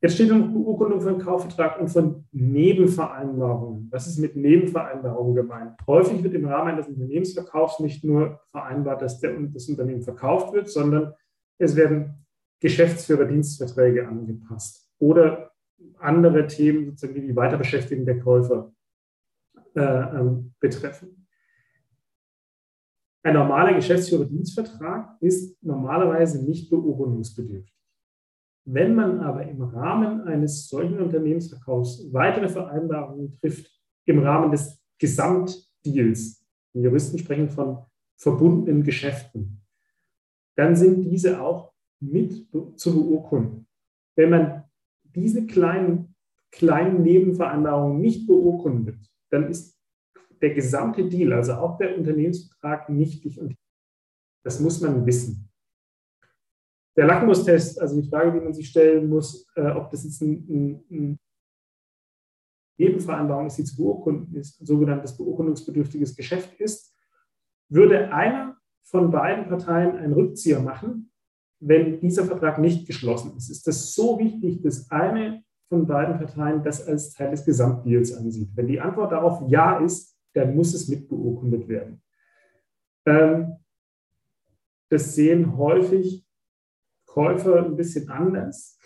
[0.00, 3.88] Jetzt steht noch Beurkundung von Kaufvertrag und von Nebenvereinbarungen.
[3.90, 5.76] Was ist mit Nebenvereinbarungen gemeint?
[5.88, 10.68] Häufig wird im Rahmen eines Unternehmensverkaufs nicht nur vereinbart, dass der, das Unternehmen verkauft wird,
[10.68, 11.14] sondern
[11.58, 12.26] es werden
[12.60, 15.50] Geschäftsführerdienstverträge angepasst oder
[15.98, 18.72] andere Themen, sozusagen, die die Weiterbeschäftigung der Käufer
[19.74, 21.17] äh, ähm, betreffen.
[23.28, 27.76] Ein normaler Geschäftsführerdienstvertrag ist normalerweise nicht beurkundungsbedürftig.
[28.64, 33.70] Wenn man aber im Rahmen eines solchen Unternehmensverkaufs weitere Vereinbarungen trifft,
[34.06, 37.84] im Rahmen des Gesamtdeals, die Juristen sprechen von
[38.16, 39.60] verbundenen Geschäften,
[40.56, 43.66] dann sind diese auch mit zu beurkunden.
[44.16, 44.64] Wenn man
[45.02, 46.14] diese kleinen,
[46.50, 48.96] kleinen Nebenvereinbarungen nicht beurkundet,
[49.28, 49.77] dann ist
[50.40, 53.56] der gesamte Deal, also auch der Unternehmensvertrag, nichtig und
[54.44, 55.48] das muss man wissen
[56.98, 60.44] der Lackmustest, also die Frage, die man sich stellen muss, äh, ob das jetzt ein,
[60.50, 61.18] ein, ein
[62.76, 66.92] Nebenvereinbarung ist, die zu beurkunden ist, ein sogenanntes beurkundungsbedürftiges Geschäft ist,
[67.68, 71.12] würde einer von beiden Parteien einen Rückzieher machen,
[71.60, 73.48] wenn dieser Vertrag nicht geschlossen ist.
[73.48, 78.50] Ist das so wichtig, dass eine von beiden Parteien das als Teil des Gesamtdeals ansieht?
[78.56, 82.02] Wenn die Antwort darauf Ja ist, dann muss es mitbeurkundet werden.
[83.06, 83.56] Ähm,
[84.90, 86.26] das sehen häufig
[87.06, 88.78] Käufer ein bisschen anders,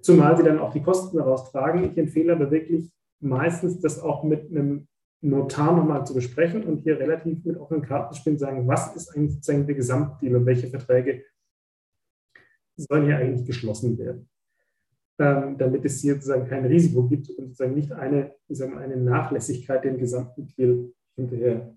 [0.00, 1.84] zumal sie dann auch die Kosten daraus tragen.
[1.84, 4.86] Ich empfehle aber wirklich meistens, das auch mit einem
[5.20, 9.14] Notar nochmal zu besprechen und hier relativ mit offenen Karten zu spielen, sagen, was ist
[9.14, 11.24] eigentlich der Gesamtdeal und welche Verträge
[12.76, 14.30] sollen hier eigentlich geschlossen werden,
[15.18, 19.98] damit es hier sozusagen kein Risiko gibt und sozusagen nicht eine, sagen, eine Nachlässigkeit den
[19.98, 21.76] gesamten Deal hinterher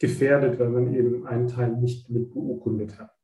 [0.00, 3.14] gefährdet, weil man eben einen Teil nicht mit beurkundet hat.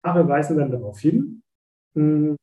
[0.00, 1.42] Sprache weisen dann darauf hin.
[1.94, 2.36] Hm,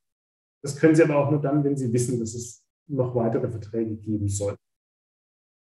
[0.63, 3.95] das können Sie aber auch nur dann, wenn Sie wissen, dass es noch weitere Verträge
[3.97, 4.55] geben soll.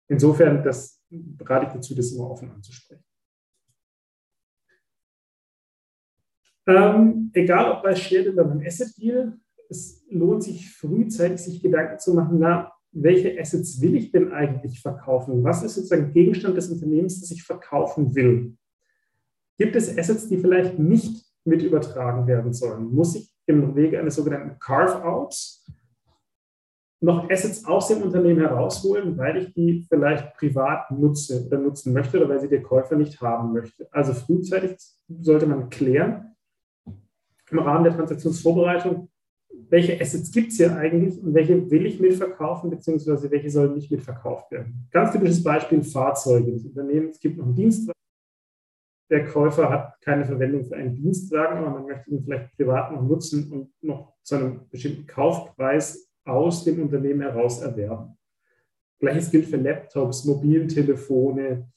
[0.08, 1.02] Insofern das
[1.40, 3.04] rate ich dazu, das immer offen anzusprechen.
[6.66, 9.38] Ähm, egal ob bei Shared oder beim Asset Deal,
[9.70, 14.80] es lohnt sich frühzeitig, sich Gedanken zu machen, na, welche Assets will ich denn eigentlich
[14.80, 15.42] verkaufen?
[15.42, 18.56] Was ist sozusagen Gegenstand des Unternehmens, das ich verkaufen will?
[19.58, 24.14] Gibt es Assets, die vielleicht nicht mit übertragen werden sollen, muss ich im Wege eines
[24.14, 25.66] sogenannten Carve-outs
[27.00, 32.16] noch Assets aus dem Unternehmen herausholen, weil ich die vielleicht privat nutze oder nutzen möchte
[32.16, 33.86] oder weil sie der Käufer nicht haben möchte.
[33.90, 36.34] Also frühzeitig sollte man klären,
[37.50, 39.10] im Rahmen der Transaktionsvorbereitung,
[39.70, 43.90] welche Assets gibt es hier eigentlich und welche will ich mitverkaufen, beziehungsweise welche sollen nicht
[43.90, 44.86] mitverkauft werden.
[44.90, 46.52] Ganz typisches Beispiel Fahrzeuge.
[46.52, 47.94] Das Unternehmen, es gibt noch einen Dienstwagen,
[49.10, 53.02] der Käufer hat keine Verwendung für einen Dienstwagen, aber man möchte ihn vielleicht privat noch
[53.02, 58.16] nutzen und noch zu einem bestimmten Kaufpreis aus dem Unternehmen heraus erwerben.
[58.98, 61.70] Gleiches gilt für Laptops, Mobiltelefone,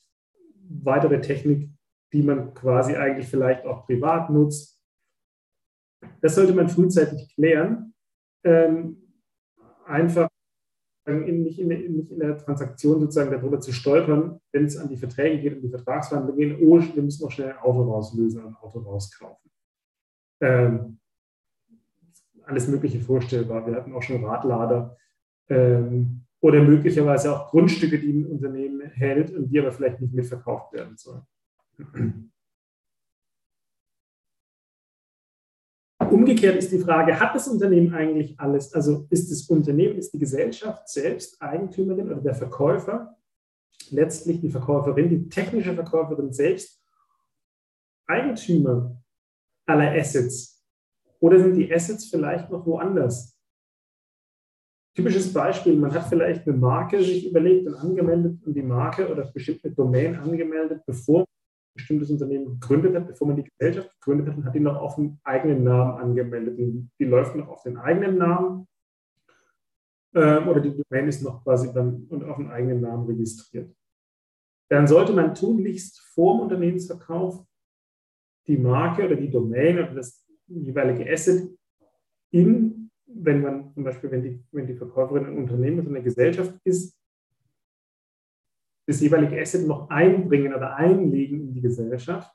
[0.70, 1.70] weitere Technik,
[2.14, 4.77] die man quasi eigentlich vielleicht auch privat nutzt.
[6.22, 7.94] Das sollte man frühzeitig klären.
[8.44, 8.98] Ähm,
[9.86, 10.30] einfach
[11.06, 14.98] in, nicht, in, nicht in der Transaktion sozusagen darüber zu stolpern, wenn es an die
[14.98, 18.48] Verträge geht und die Vertragsverhandlungen gehen, oh, wir müssen noch schnell ein Auto rauslösen und
[18.50, 19.50] ein Auto rauskaufen.
[20.42, 21.00] Ähm,
[22.44, 23.66] alles Mögliche vorstellbar.
[23.66, 24.98] Wir hatten auch schon Radlader
[25.50, 30.74] ähm, oder möglicherweise auch Grundstücke, die ein Unternehmen hält und die aber vielleicht nicht mitverkauft
[30.74, 31.24] werden sollen.
[36.12, 38.74] Umgekehrt ist die Frage, hat das Unternehmen eigentlich alles?
[38.74, 43.18] Also ist das Unternehmen, ist die Gesellschaft selbst Eigentümerin oder der Verkäufer,
[43.90, 46.82] letztlich die Verkäuferin, die technische Verkäuferin selbst
[48.08, 49.02] Eigentümer
[49.66, 50.64] aller Assets?
[51.20, 53.38] Oder sind die Assets vielleicht noch woanders?
[54.96, 59.32] Typisches Beispiel, man hat vielleicht eine Marke sich überlegt und angemeldet und die Marke oder
[59.32, 61.26] bestimmte Domain angemeldet, bevor
[61.78, 64.96] bestimmtes Unternehmen gegründet hat, bevor man die Gesellschaft gegründet hat, und hat die noch auf
[64.96, 66.58] den eigenen Namen angemeldet.
[66.58, 68.68] Die, die läuft noch auf den eigenen Namen
[70.16, 73.74] ähm, oder die Domain ist noch quasi dann und auf den eigenen Namen registriert.
[74.70, 77.46] Dann sollte man tunlichst vor dem Unternehmensverkauf
[78.48, 81.50] die Marke oder die Domain oder das jeweilige Asset
[82.32, 86.54] in, wenn man zum Beispiel, wenn die, wenn die Verkäuferin ein Unternehmen oder eine Gesellschaft
[86.64, 86.97] ist,
[88.88, 92.32] das jeweilige Asset noch einbringen oder einlegen in die Gesellschaft,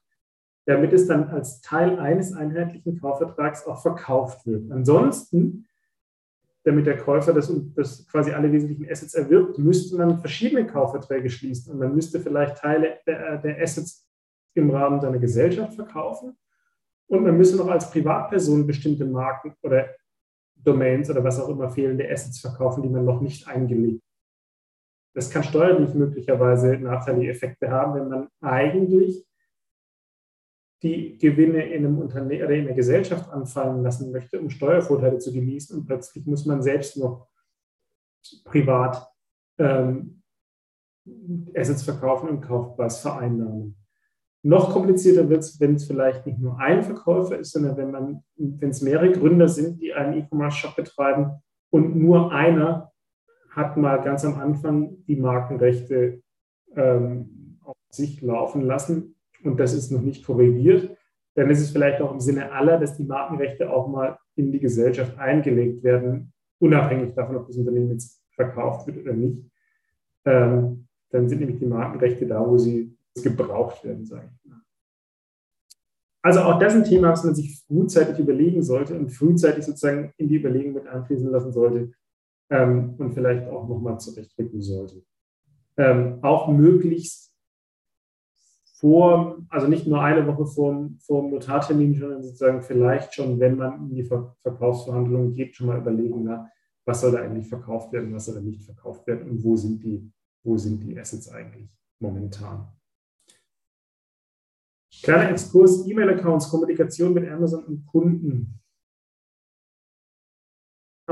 [0.67, 4.71] damit es dann als Teil eines einheitlichen Kaufvertrags auch verkauft wird.
[4.71, 5.67] Ansonsten
[6.65, 11.73] damit der Käufer das, das quasi alle wesentlichen Assets erwirbt, müsste man verschiedene Kaufverträge schließen
[11.73, 14.09] und man müsste vielleicht Teile der, der Assets
[14.55, 16.37] im Rahmen seiner Gesellschaft verkaufen
[17.09, 19.89] und man müsste noch als Privatperson bestimmte Marken oder
[20.55, 24.05] Domains oder was auch immer fehlende Assets verkaufen, die man noch nicht eingelegt.
[25.15, 29.27] Das kann steuerlich möglicherweise nachteilige Effekte haben, wenn man eigentlich
[30.83, 35.33] die Gewinne in einem Unternehmen oder in der Gesellschaft anfallen lassen möchte, um Steuervorteile zu
[35.33, 35.79] genießen.
[35.79, 37.29] Und plötzlich muss man selbst noch
[38.45, 39.09] privat
[39.59, 40.23] ähm,
[41.55, 43.77] Assets verkaufen und Kaufpreis vereinnahmen.
[44.45, 48.25] Noch komplizierter wird es, wenn es vielleicht nicht nur ein Verkäufer ist, sondern wenn man,
[48.37, 52.92] wenn es mehrere Gründer sind, die einen E-Commerce-Shop betreiben und nur einer
[53.55, 56.23] hat mal ganz am Anfang die Markenrechte
[56.75, 60.97] ähm, auf sich laufen lassen und das ist noch nicht korrigiert,
[61.35, 64.61] dann ist es vielleicht auch im Sinne aller, dass die Markenrechte auch mal in die
[64.61, 69.45] Gesellschaft eingelegt werden, unabhängig davon, ob das Unternehmen jetzt verkauft wird oder nicht.
[70.25, 74.61] Ähm, dann sind nämlich die Markenrechte da, wo sie gebraucht werden, sage ich mal.
[76.23, 80.13] Also auch das ist ein Thema, was man sich frühzeitig überlegen sollte und frühzeitig sozusagen
[80.17, 81.93] in die Überlegung mit einfließen lassen sollte
[82.51, 85.03] ähm, und vielleicht auch nochmal zurechtrücken sollte.
[85.77, 87.33] Ähm, auch möglichst
[88.83, 93.57] vor, also nicht nur eine Woche vor, vor dem Notartermin, sondern sozusagen vielleicht schon, wenn
[93.57, 96.51] man in die Ver Verkaufsverhandlungen geht, schon mal überlegen, na,
[96.85, 99.85] was soll da eigentlich verkauft werden, was soll da nicht verkauft werden und wo sind
[99.85, 100.11] die,
[100.43, 102.73] wo sind die Assets eigentlich momentan.
[105.03, 108.62] Kleiner Exkurs, E-Mail-Accounts, Kommunikation mit Amazon und Kunden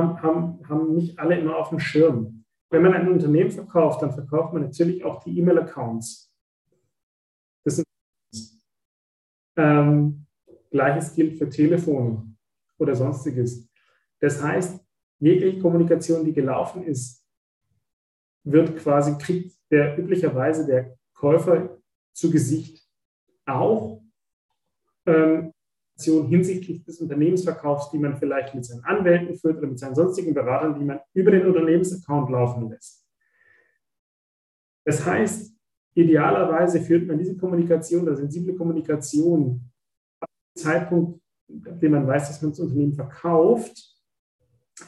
[0.00, 2.44] haben, haben, haben nicht alle immer auf dem Schirm.
[2.70, 6.30] Wenn man ein Unternehmen verkauft, dann verkauft man natürlich auch die E-Mail-Accounts
[7.64, 7.86] das sind,
[9.56, 10.26] ähm,
[10.70, 12.34] Gleiches gilt für Telefone
[12.78, 13.68] oder sonstiges.
[14.20, 14.80] Das heißt,
[15.18, 17.24] jegliche Kommunikation, die gelaufen ist,
[18.44, 21.78] wird quasi, kriegt der üblicherweise der Käufer
[22.14, 22.88] zu Gesicht
[23.46, 24.02] auch
[25.06, 25.49] ähm,
[26.02, 30.78] hinsichtlich des Unternehmensverkaufs, die man vielleicht mit seinen Anwälten führt oder mit seinen sonstigen Beratern,
[30.78, 33.06] die man über den Unternehmensaccount laufen lässt.
[34.84, 35.50] Das heißt,
[35.94, 39.60] Idealerweise führt man diese Kommunikation, oder sensible Kommunikation,
[40.20, 41.20] ab dem Zeitpunkt,
[41.66, 43.96] ab dem man weiß, dass man das Unternehmen verkauft,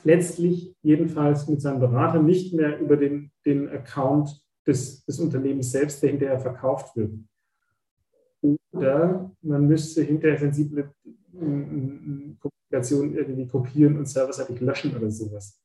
[0.04, 6.02] letztlich jedenfalls mit seinem Berater nicht mehr über den, den Account des, des Unternehmens selbst,
[6.02, 7.12] der hinterher verkauft wird.
[8.42, 10.92] Oder man müsste hinterher sensible
[11.32, 15.60] Kommunikation irgendwie kopieren und serverseitig löschen oder sowas.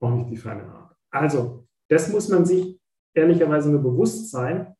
[0.00, 0.96] Auch nicht die feine Art.
[1.10, 2.80] Also, das muss man sich
[3.14, 4.74] ehrlicherweise nur bewusst sein,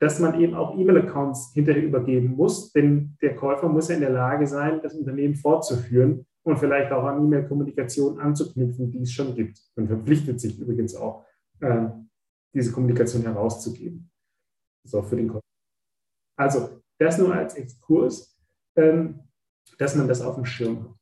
[0.00, 4.10] dass man eben auch E-Mail-Accounts hinterher übergeben muss, denn der Käufer muss ja in der
[4.10, 9.60] Lage sein, das Unternehmen fortzuführen und vielleicht auch an E-Mail-Kommunikation anzuknüpfen, die es schon gibt.
[9.76, 11.24] Man verpflichtet sich übrigens auch,
[11.60, 11.88] äh,
[12.54, 14.10] diese Kommunikation herauszugeben.
[14.82, 15.49] Das ist auch für den Käufer.
[16.40, 18.34] Also, das nur als Exkurs,
[18.74, 19.20] ähm,
[19.76, 20.96] dass man das auf dem Schirm hat.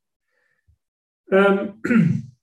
[1.31, 1.81] Ähm,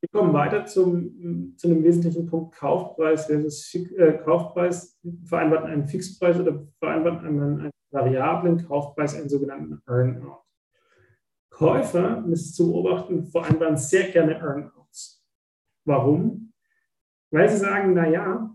[0.00, 4.98] wir kommen weiter zum, zu einem wesentlichen Punkt Kaufpreis versus äh, Kaufpreis.
[5.26, 10.46] Vereinbart einen Fixpreis oder vereinbart einen, einen variablen Kaufpreis, einen sogenannten Earnout.
[11.50, 15.22] Käufer, um es zu beobachten, vereinbaren sehr gerne Earnouts.
[15.84, 16.54] Warum?
[17.30, 18.54] Weil sie sagen, naja,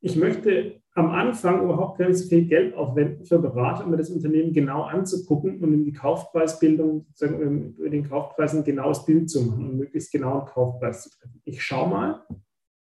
[0.00, 3.96] ich möchte am Anfang überhaupt gar nicht so viel Geld aufwenden für Berater, um mir
[3.96, 9.30] das Unternehmen genau anzugucken und in die Kaufpreisbildung, sozusagen über den Kaufpreis ein genaues Bild
[9.30, 11.40] zu machen und möglichst genauen Kaufpreis zu treffen.
[11.44, 12.26] Ich schaue mal,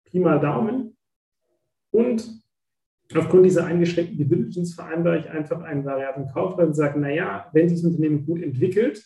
[0.06, 0.98] Pi mal Daumen
[1.92, 2.42] und
[3.16, 7.82] aufgrund dieser eingeschränkten Due vereinbare ich einfach einen variablen Kaufpreis und sage, naja, wenn sich
[7.82, 9.06] das Unternehmen gut entwickelt,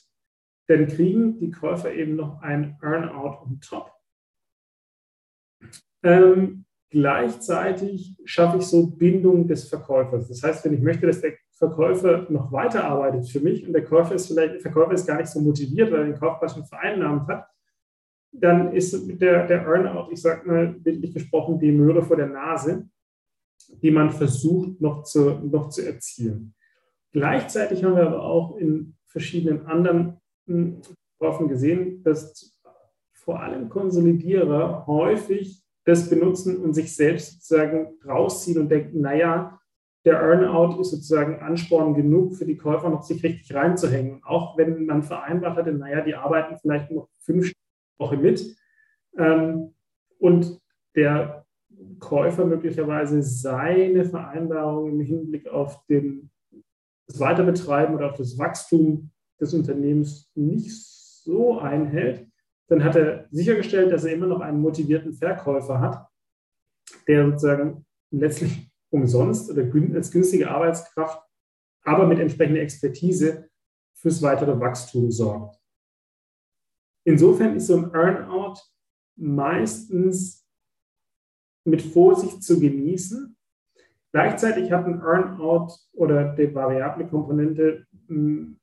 [0.67, 3.91] dann kriegen die Käufer eben noch ein Earnout on top.
[6.03, 6.64] Ähm,
[6.95, 10.29] Gleichzeitig schaffe ich so Bindung des Verkäufers.
[10.29, 14.15] Das heißt, wenn ich möchte, dass der Verkäufer noch weiterarbeitet für mich und der Käufer
[14.15, 17.47] ist vielleicht, Verkäufer ist gar nicht so motiviert, weil er den Kaufpreis schon vereinnahmt hat,
[18.31, 22.87] dann ist der, der Earnout, ich sage mal bildlich gesprochen, die Möhre vor der Nase,
[23.67, 26.53] die man versucht noch zu, noch zu erzielen.
[27.11, 30.21] Gleichzeitig haben wir aber auch in verschiedenen anderen
[31.19, 32.57] Kaufen gesehen, dass
[33.11, 39.59] vor allem Konsolidierer häufig das benutzen und sich selbst sozusagen rausziehen und denken, naja,
[40.03, 44.21] der Earnout ist sozusagen Ansporn genug für die Käufer, noch sich richtig reinzuhängen.
[44.23, 47.51] Auch wenn man vereinbart hatte, naja, die arbeiten vielleicht noch fünf
[47.97, 48.55] Wochen mit
[49.17, 49.73] ähm,
[50.19, 50.59] und
[50.95, 51.45] der
[51.99, 56.29] Käufer möglicherweise seine Vereinbarung im Hinblick auf den,
[57.07, 62.27] das Weiterbetreiben oder auf das Wachstum des Unternehmens nicht so einhält,
[62.67, 66.07] dann hat er sichergestellt, dass er immer noch einen motivierten Verkäufer hat,
[67.07, 69.63] der sozusagen letztlich umsonst oder
[69.95, 71.21] als günstige Arbeitskraft,
[71.83, 73.49] aber mit entsprechender Expertise
[73.93, 75.59] fürs weitere Wachstum sorgt.
[77.05, 78.59] Insofern ist so ein Earnout
[79.15, 80.45] meistens
[81.65, 83.35] mit Vorsicht zu genießen.
[84.11, 88.59] Gleichzeitig hat ein Earnout oder die variable Komponente hm,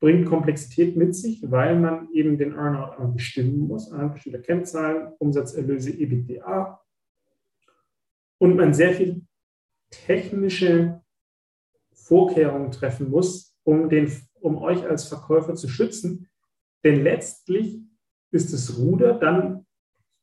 [0.00, 5.90] bringt Komplexität mit sich, weil man eben den Earnout bestimmen muss anhand bestimmter Kennzahlen, Umsatzerlöse,
[5.90, 6.80] EBITDA
[8.38, 9.22] und man sehr viel
[9.90, 11.02] technische
[11.92, 14.10] Vorkehrungen treffen muss, um, den,
[14.40, 16.28] um euch als Verkäufer zu schützen.
[16.84, 17.80] Denn letztlich
[18.30, 19.66] ist das Ruder dann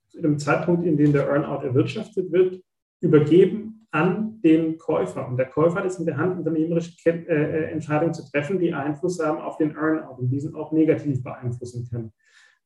[0.08, 2.64] zu dem Zeitpunkt, in dem der Earnout erwirtschaftet wird,
[3.02, 5.28] übergeben an den Käufer.
[5.28, 8.74] Und der Käufer hat es in der Hand, unternehmerische äh, äh, Entscheidungen zu treffen, die
[8.74, 12.12] Einfluss haben auf den Earnout und diesen auch negativ beeinflussen können.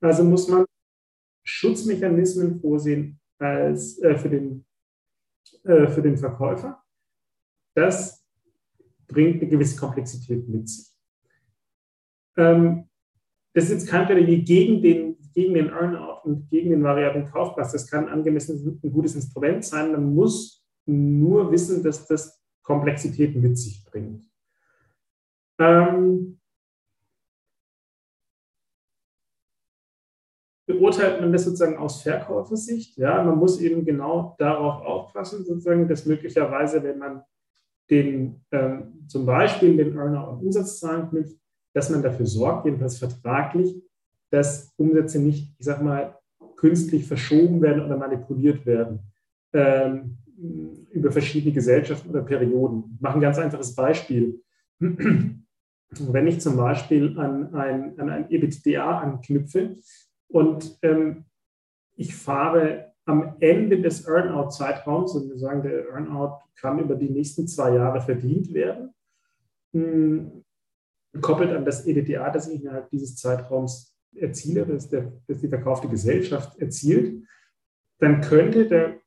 [0.01, 0.65] Also muss man
[1.43, 4.65] Schutzmechanismen vorsehen als, äh, für, den,
[5.63, 6.81] äh, für den Verkäufer.
[7.75, 8.25] Das
[9.07, 10.87] bringt eine gewisse Komplexität mit sich.
[12.37, 12.89] Ähm,
[13.53, 17.71] das ist jetzt kein Plädoyer gegen den, gegen den Earnout und gegen den variablen Kaufpreis.
[17.71, 19.91] Das kann angemessen ein gutes Instrument sein.
[19.91, 20.60] Man muss
[20.91, 24.25] nur wissen, dass das Komplexität mit sich bringt.
[25.59, 26.39] Ähm,
[30.65, 32.97] beurteilt man das sozusagen aus Verkäufersicht?
[32.97, 37.23] Ja, man muss eben genau darauf aufpassen, sozusagen, dass möglicherweise, wenn man
[37.89, 41.37] den, ähm, zum Beispiel den Earner und Umsatzzahlen knüpft,
[41.73, 43.81] dass man dafür sorgt, jedenfalls vertraglich,
[44.29, 46.17] dass Umsätze nicht, ich sag mal,
[46.55, 49.11] künstlich verschoben werden oder manipuliert werden
[49.53, 50.17] ähm,
[50.91, 52.91] über verschiedene Gesellschaften oder Perioden.
[52.95, 54.41] Ich mache ein ganz einfaches Beispiel.
[54.79, 59.77] Wenn ich zum Beispiel an ein, an ein EBITDA anknüpfe
[60.29, 61.25] und ähm,
[61.95, 67.47] ich fahre am Ende des Earnout-Zeitraums, und wir sagen, der Earnout kann über die nächsten
[67.47, 68.93] zwei Jahre verdient werden,
[71.11, 75.87] gekoppelt an das EDTA, das ich innerhalb dieses Zeitraums erziele, das, der, das die verkaufte
[75.87, 77.23] Gesellschaft erzielt,
[77.99, 79.00] dann könnte der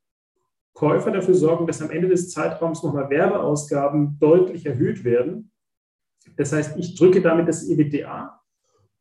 [0.75, 5.53] Käufer dafür sorgen, dass am Ende des Zeitraums nochmal Werbeausgaben deutlich erhöht werden.
[6.37, 8.41] Das heißt, ich drücke damit das EBTA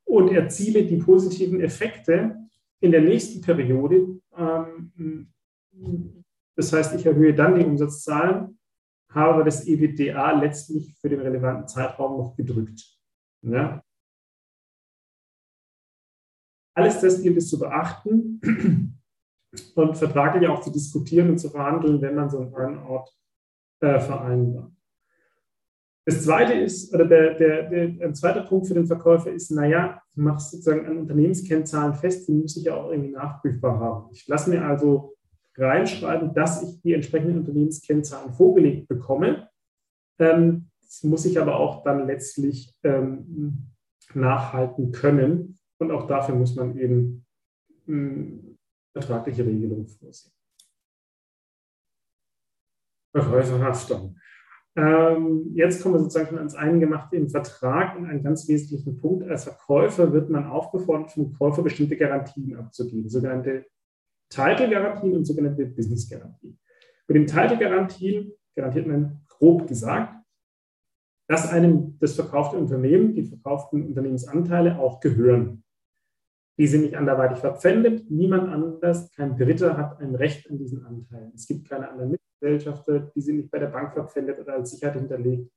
[0.05, 2.37] und erziele die positiven Effekte
[2.79, 4.19] in der nächsten Periode.
[4.37, 5.33] Ähm,
[6.55, 8.59] das heißt, ich erhöhe dann die Umsatzzahlen,
[9.09, 12.99] habe das EBTA letztlich für den relevanten Zeitraum noch gedrückt.
[13.41, 13.83] Ja.
[16.75, 18.39] Alles das gilt es zu beachten
[19.75, 23.05] und vertraglich auch zu diskutieren und zu verhandeln, wenn man so einen Burnout
[23.81, 24.71] äh, vereinbart.
[26.05, 30.01] Das zweite ist, oder der, der, der, ein zweiter Punkt für den Verkäufer ist, naja,
[30.15, 34.09] du machst sozusagen an Unternehmenskennzahlen fest, die muss ich ja auch irgendwie nachprüfbar haben.
[34.11, 35.15] Ich lasse mir also
[35.55, 39.47] reinschreiben, dass ich die entsprechenden Unternehmenskennzahlen vorgelegt bekomme.
[40.19, 43.69] Ähm, das muss ich aber auch dann letztlich ähm,
[44.13, 45.57] nachhalten können.
[45.77, 47.25] Und auch dafür muss man eben
[47.87, 48.52] ähm,
[48.93, 50.31] vertragliche Regelungen vorsehen.
[53.15, 54.17] Verkäuferhaftung.
[54.75, 59.29] Ähm, jetzt kommen wir sozusagen schon ans Eingemachte im Vertrag und einen ganz wesentlichen Punkt.
[59.29, 63.67] Als Verkäufer wird man aufgefordert, vom Käufer bestimmte Garantien abzugeben, sogenannte
[64.29, 66.59] Title-Garantien und sogenannte Business-Garantien.
[67.07, 70.15] Bei den Title-Garantien garantiert man grob gesagt,
[71.29, 75.62] dass einem das verkaufte Unternehmen, die verkauften Unternehmensanteile auch gehören.
[76.57, 78.09] Die sind nicht anderweitig verpfändet.
[78.11, 81.31] Niemand anders, kein Dritter hat ein Recht an diesen Anteilen.
[81.33, 84.95] Es gibt keine anderen Mitgesellschafter, die sind nicht bei der Bank verpfändet oder als Sicherheit
[84.95, 85.51] hinterlegt.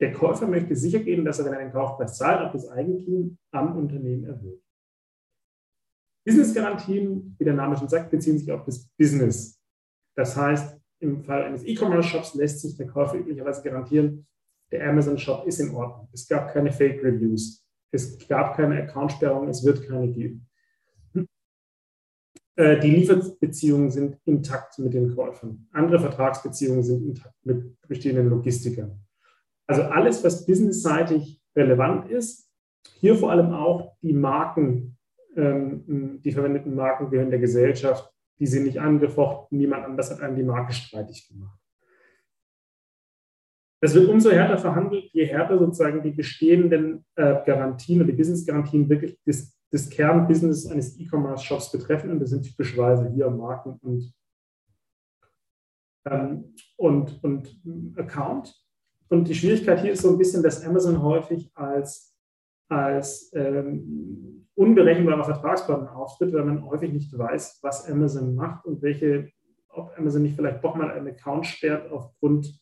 [0.00, 3.36] Der Käufer möchte sicher gehen, dass er, wenn er den Kaufpreis zahlt, auch das Eigentum
[3.50, 4.62] am Unternehmen erhöht.
[6.24, 9.60] Business-Garantien, wie der Name schon sagt, beziehen sich auf das Business.
[10.14, 14.26] Das heißt, im Fall eines E-Commerce-Shops lässt sich der Käufer üblicherweise garantieren,
[14.70, 16.08] der Amazon-Shop ist in Ordnung.
[16.12, 17.64] Es gab keine Fake-Reviews.
[17.90, 19.48] Es gab keine Accountsperrung.
[19.48, 20.48] Es wird keine geben.
[22.58, 25.68] Äh, die Lieferbeziehungen sind intakt mit den Käufern.
[25.70, 29.00] Andere Vertragsbeziehungen sind intakt mit bestehenden Logistikern.
[29.68, 32.50] Also alles, was businessseitig relevant ist,
[32.94, 34.96] hier vor allem auch die Marken,
[35.36, 40.34] ähm, die verwendeten Marken gehören der Gesellschaft, die sind nicht angefochten, niemand anders hat einem
[40.34, 41.60] die Marke streitig gemacht.
[43.80, 48.88] Das wird umso härter verhandelt, je härter sozusagen die bestehenden äh, Garantien oder die Business-Garantien
[48.88, 52.10] wirklich das, das Kernbusiness eines E-Commerce-Shops betreffen.
[52.10, 54.12] Und das sind typischerweise hier Marken und,
[56.10, 57.60] ähm, und, und
[57.96, 58.54] Account.
[59.10, 62.18] Und die Schwierigkeit hier ist so ein bisschen, dass Amazon häufig als
[62.68, 69.30] als ähm, unberechenbarer Vertragspartner auftritt, weil man häufig nicht weiß, was Amazon macht und welche,
[69.68, 72.60] ob Amazon nicht vielleicht doch mal einen Account sperrt aufgrund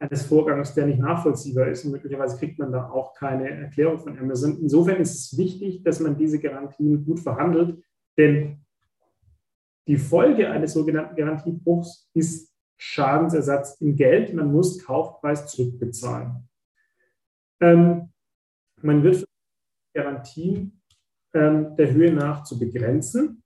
[0.00, 1.84] eines Vorgangs, der nicht nachvollziehbar ist.
[1.84, 4.58] Und möglicherweise kriegt man da auch keine Erklärung von Amazon.
[4.60, 7.82] Insofern ist es wichtig, dass man diese Garantien gut verhandelt,
[8.16, 8.64] denn
[9.88, 14.34] die Folge eines sogenannten Garantiebruchs ist Schadensersatz in Geld.
[14.34, 16.48] Man muss Kaufpreis zurückbezahlen.
[17.60, 18.12] Ähm,
[18.82, 19.24] man wird
[19.94, 20.80] Garantien
[21.34, 23.42] ähm, der Höhe nach zu begrenzen,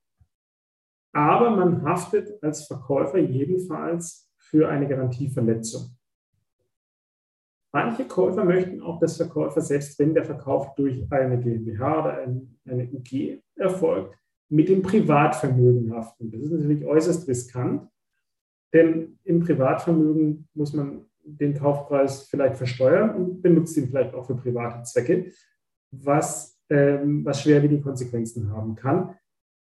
[1.15, 5.97] aber man haftet als Verkäufer jedenfalls für eine Garantieverletzung.
[7.75, 12.19] Manche Käufer möchten auch, dass Verkäufer, selbst wenn der Verkauf durch eine GmbH oder
[12.67, 14.19] eine UG erfolgt,
[14.51, 16.31] mit dem Privatvermögen haften.
[16.31, 17.89] Das ist natürlich äußerst riskant,
[18.75, 24.35] denn im Privatvermögen muss man den Kaufpreis vielleicht versteuern und benutzt ihn vielleicht auch für
[24.35, 25.33] private Zwecke,
[25.91, 29.15] was, ähm, was schwerwiegende Konsequenzen haben kann.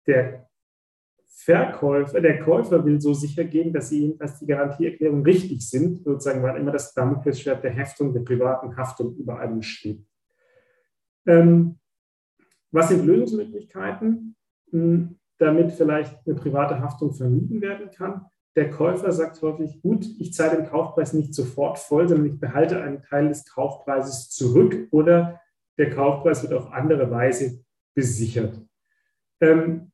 [0.07, 0.45] Der
[1.39, 6.43] Verkäufer, der Käufer will so sicher gehen, dass, sie, dass die Garantieerklärungen richtig sind, sozusagen,
[6.43, 10.03] weil immer das Damoklesschwert der Heftung, der privaten Haftung über allem steht.
[11.26, 11.78] Ähm,
[12.70, 14.34] was sind Lösungsmöglichkeiten,
[14.70, 18.24] hm, damit vielleicht eine private Haftung vermieden werden kann?
[18.57, 22.80] Der Käufer sagt häufig, gut, ich zahle den Kaufpreis nicht sofort voll, sondern ich behalte
[22.80, 25.39] einen Teil des Kaufpreises zurück oder
[25.76, 27.62] der Kaufpreis wird auf andere Weise
[27.95, 28.59] besichert.
[29.43, 29.93] Ähm,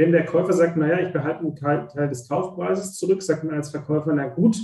[0.00, 3.68] wenn der Käufer sagt, naja, ich behalte einen Teil, des Kaufpreises zurück, sagt man als
[3.68, 4.58] Verkäufer, na gut,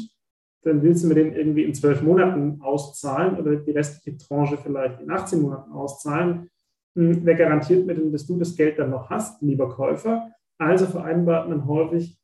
[0.62, 4.98] dann willst du mir den irgendwie in zwölf Monaten auszahlen oder die restliche Tranche vielleicht
[5.02, 6.48] in 18 Monaten auszahlen.
[6.94, 10.30] Hm, wer garantiert mir denn, dass du das Geld dann noch hast, lieber Käufer?
[10.56, 12.18] Also vereinbart man häufig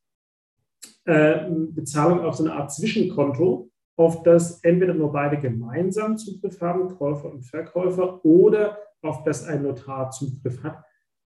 [1.04, 6.88] äh, Bezahlung auf so eine Art Zwischenkonto, auf das entweder nur beide gemeinsam Zugriff haben,
[6.96, 10.82] Käufer und Verkäufer, oder auf das ein Notar Zugriff hat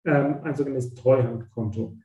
[0.06, 1.98] ähm, ein sogenanntes Treuhandkonto.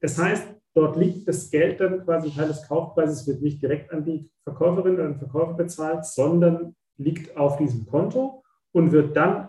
[0.00, 4.04] Das heißt, dort liegt das Geld dann quasi Teil des Kaufpreises, wird nicht direkt an
[4.04, 8.42] die Verkäuferin oder den Verkäufer bezahlt, sondern liegt auf diesem Konto
[8.72, 9.48] und wird dann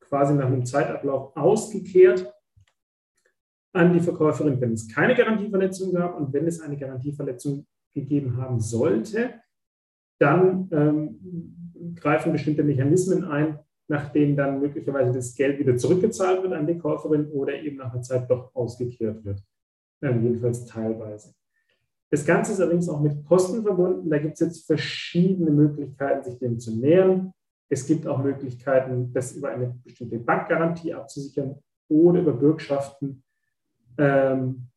[0.00, 2.32] quasi nach einem Zeitablauf ausgekehrt
[3.74, 8.60] an die Verkäuferin, wenn es keine Garantieverletzung gab und wenn es eine Garantieverletzung gegeben haben
[8.60, 9.34] sollte,
[10.18, 13.58] dann ähm, greifen bestimmte Mechanismen ein,
[13.92, 18.00] nachdem dann möglicherweise das Geld wieder zurückgezahlt wird an die Käuferin oder eben nach einer
[18.00, 19.44] Zeit doch ausgekehrt wird.
[20.00, 21.34] Ähm, jedenfalls teilweise.
[22.08, 24.08] Das Ganze ist allerdings auch mit Kosten verbunden.
[24.08, 27.34] Da gibt es jetzt verschiedene Möglichkeiten, sich dem zu nähern.
[27.68, 31.56] Es gibt auch Möglichkeiten, das über eine bestimmte Bankgarantie abzusichern
[31.88, 33.22] oder über Bürgschaften.
[33.98, 34.68] Ähm,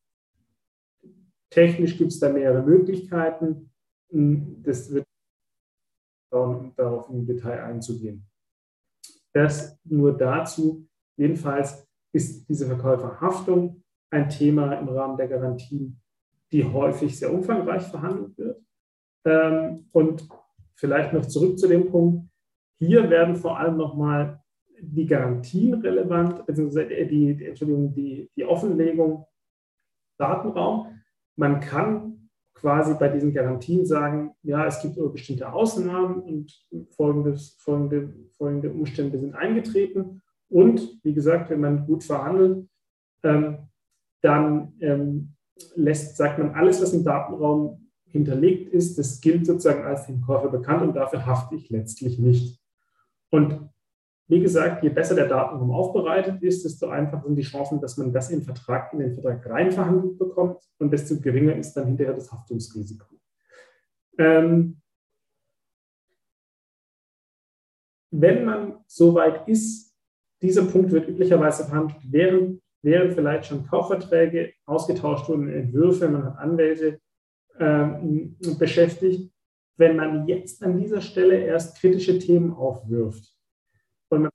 [1.49, 3.71] technisch gibt es da mehrere Möglichkeiten.
[4.09, 5.05] Das wird
[6.29, 8.25] darauf im Detail einzugehen.
[9.35, 10.87] Das nur dazu.
[11.17, 16.01] Jedenfalls ist diese Verkäuferhaftung ein Thema im Rahmen der Garantien,
[16.51, 18.63] die häufig sehr umfangreich verhandelt wird.
[19.25, 20.27] Ähm, und
[20.75, 22.29] vielleicht noch zurück zu dem Punkt.
[22.79, 24.41] Hier werden vor allem nochmal
[24.79, 29.25] die Garantien relevant, beziehungsweise die, Entschuldigung, die, die Offenlegung
[30.17, 31.01] Datenraum.
[31.37, 32.14] Man kann
[32.55, 39.19] quasi bei diesen Garantien sagen, ja, es gibt bestimmte Ausnahmen und folgendes, folgende, folgende Umstände
[39.19, 40.21] sind eingetreten.
[40.49, 42.67] Und wie gesagt, wenn man gut verhandelt,
[43.23, 43.57] ähm,
[44.21, 45.35] dann ähm,
[45.75, 50.49] lässt, sagt man, alles, was im Datenraum hinterlegt ist, das gilt sozusagen als dem Käufer
[50.49, 52.59] bekannt und dafür hafte ich letztlich nicht.
[53.29, 53.69] Und
[54.27, 58.11] wie gesagt, je besser der Datenraum aufbereitet ist, desto einfacher sind die Chancen, dass man
[58.11, 62.31] das in, Vertrag, in den Vertrag reinverhandelt bekommt und desto geringer ist dann hinterher das
[62.31, 63.05] Haftungsrisiko.
[64.17, 64.81] Ähm,
[68.11, 69.93] wenn man soweit ist,
[70.41, 76.37] dieser Punkt wird üblicherweise verhandelt, während, während vielleicht schon Kaufverträge ausgetauscht wurden, Entwürfe, man hat
[76.37, 76.99] Anwälte
[77.59, 79.31] ähm, beschäftigt.
[79.77, 83.34] Wenn man jetzt an dieser Stelle erst kritische Themen aufwirft,
[84.15, 84.29] und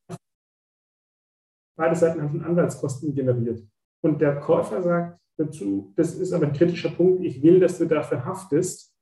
[1.77, 3.63] beide Seiten haben schon Anwaltskosten generiert.
[4.03, 7.87] Und der Käufer sagt dazu, das ist aber ein kritischer Punkt, ich will, dass du
[7.87, 8.95] dafür haftest.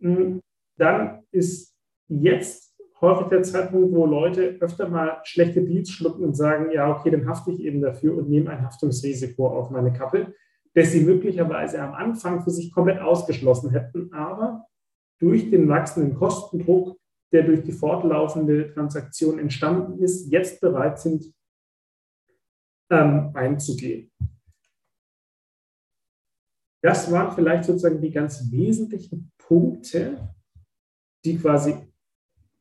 [0.00, 0.40] Hm,
[0.76, 1.74] dann ist
[2.08, 2.70] jetzt
[3.00, 7.26] häufig der Zeitpunkt, wo Leute öfter mal schlechte Deals schlucken und sagen, ja, okay, dann
[7.28, 10.34] hafte ich eben dafür und nehme ein Haftungsrisiko auf meine Kappe,
[10.74, 14.66] das sie möglicherweise am Anfang für sich komplett ausgeschlossen hätten, aber
[15.18, 16.99] durch den wachsenden Kostendruck
[17.32, 21.32] der durch die fortlaufende Transaktion entstanden ist, jetzt bereit sind,
[22.90, 24.10] ähm, einzugehen.
[26.82, 30.34] Das waren vielleicht sozusagen die ganz wesentlichen Punkte,
[31.24, 31.74] die quasi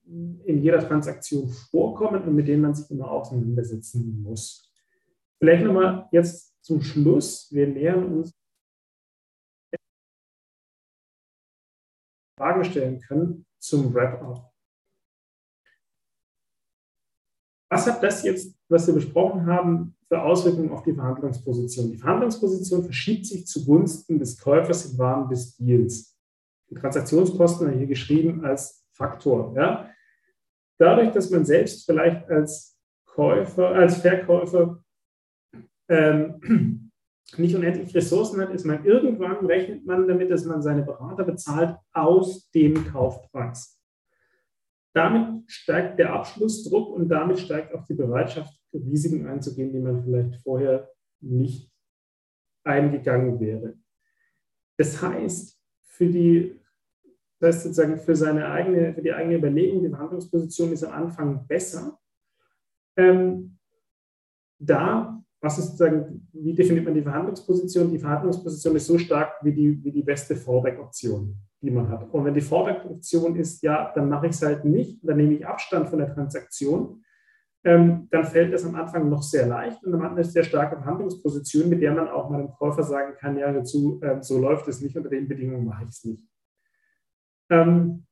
[0.06, 4.74] in jeder Transaktion vorkommen und mit denen man sich immer auseinandersetzen muss.
[5.38, 7.48] Vielleicht nochmal jetzt zum Schluss.
[7.52, 8.34] Wir nähern uns
[12.38, 14.52] Fragen stellen können zum Wrap-up.
[17.70, 21.92] Was hat das jetzt, was wir besprochen haben, für Auswirkungen auf die Verhandlungsposition?
[21.92, 26.18] Die Verhandlungsposition verschiebt sich zugunsten des Käufers im Rahmen des Deals.
[26.70, 29.54] Die Transaktionskosten haben hier geschrieben als Faktor.
[29.56, 29.90] Ja?
[30.80, 34.84] Dadurch, dass man selbst vielleicht als Käufer, als Verkäufer
[35.90, 36.92] ähm,
[37.38, 41.78] nicht unendlich Ressourcen hat, ist man irgendwann rechnet man damit, dass man seine Berater bezahlt
[41.94, 43.79] aus dem Kaufpreis.
[45.00, 50.36] Damit steigt der Abschlussdruck und damit steigt auch die Bereitschaft, Risiken einzugehen, die man vielleicht
[50.44, 50.92] vorher
[51.22, 51.72] nicht
[52.66, 53.76] eingegangen wäre.
[54.78, 56.60] Das heißt, für die,
[57.40, 61.48] das heißt sozusagen für seine eigene, für die eigene Überlegung, die Verhandlungsposition ist am Anfang
[61.48, 61.98] besser.
[62.98, 63.58] Ähm,
[64.58, 67.90] da was ist sozusagen, wie definiert man die Verhandlungsposition?
[67.90, 72.10] Die Verhandlungsposition ist so stark wie die, wie die beste Fallback-Option, die man hat.
[72.12, 75.46] Und wenn die Fallback-Option ist, ja, dann mache ich es halt nicht, dann nehme ich
[75.46, 77.04] Abstand von der Transaktion,
[77.66, 80.44] ähm, dann fällt das am Anfang noch sehr leicht und dann hat man eine sehr
[80.44, 84.40] starke Verhandlungsposition, mit der man auch mal dem Käufer sagen kann, ja, dazu, äh, so
[84.40, 86.26] läuft es nicht, unter den Bedingungen mache ich es nicht.
[87.50, 88.06] Ähm,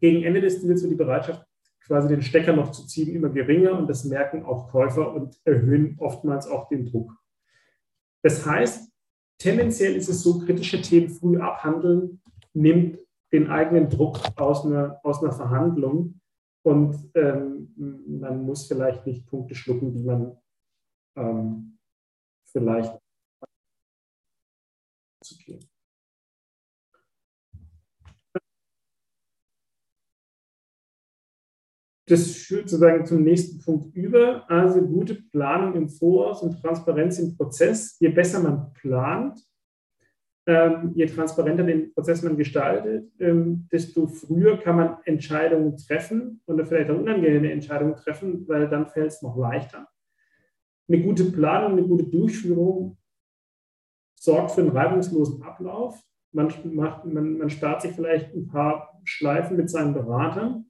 [0.00, 1.44] gegen Ende des Deals wird die Bereitschaft
[1.84, 5.96] quasi den Stecker noch zu ziehen immer geringer und das merken auch Käufer und erhöhen
[5.98, 7.12] oftmals auch den Druck.
[8.22, 8.92] Das heißt,
[9.38, 12.20] tendenziell ist es so, kritische Themen früh abhandeln,
[12.56, 12.98] nimmt
[13.32, 16.20] den eigenen Druck aus einer, aus einer Verhandlung
[16.64, 17.74] und ähm,
[18.06, 20.36] man muss vielleicht nicht Punkte schlucken, die man
[21.16, 21.78] ähm,
[22.50, 22.98] vielleicht
[25.22, 25.68] zu gehen.
[32.08, 34.48] das führt sozusagen zum nächsten Punkt über.
[34.48, 37.98] Also gute Planung im Voraus und Transparenz im Prozess.
[37.98, 39.40] Je besser man plant,
[40.46, 46.64] ähm, je transparenter den Prozess man gestaltet, ähm, desto früher kann man Entscheidungen treffen oder
[46.64, 49.88] vielleicht auch unangenehme Entscheidungen treffen, weil dann fällt es noch leichter.
[50.88, 52.96] Eine gute Planung, eine gute Durchführung
[54.14, 56.00] sorgt für einen reibungslosen Ablauf.
[56.32, 60.66] Man, macht, man, man spart sich vielleicht ein paar Schleifen mit seinen Beratern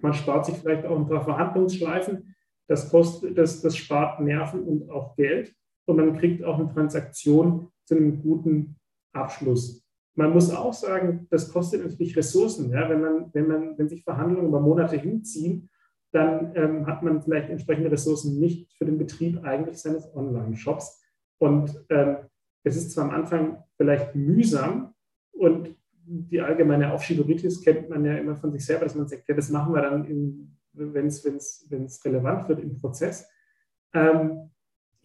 [0.00, 2.34] man spart sich vielleicht auch ein paar Verhandlungsschleifen.
[2.68, 5.54] Das, kostet, das, das spart Nerven und auch Geld.
[5.86, 8.77] Und man kriegt auch eine Transaktion zu einem guten
[9.12, 9.84] Abschluss.
[10.14, 12.70] Man muss auch sagen, das kostet natürlich Ressourcen.
[12.70, 12.88] Ja?
[12.88, 15.70] Wenn, man, wenn, man, wenn sich Verhandlungen über Monate hinziehen,
[16.12, 21.02] dann ähm, hat man vielleicht entsprechende Ressourcen nicht für den Betrieb eigentlich seines Online-Shops.
[21.38, 22.16] Und ähm,
[22.64, 24.94] es ist zwar am Anfang vielleicht mühsam
[25.32, 25.76] und
[26.08, 29.50] die allgemeine Aufschieberitis kennt man ja immer von sich selber, dass man sagt, ja, das
[29.50, 33.28] machen wir dann, wenn es relevant wird im Prozess.
[33.92, 34.50] Ähm,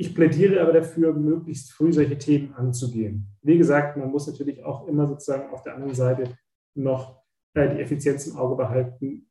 [0.08, 3.28] ich plädiere aber dafür, möglichst früh solche Themen anzugehen.
[3.42, 6.38] Wie gesagt, man muss natürlich auch immer sozusagen auf der anderen Seite
[6.76, 7.22] noch
[7.54, 9.28] äh, die Effizienz im Auge behalten.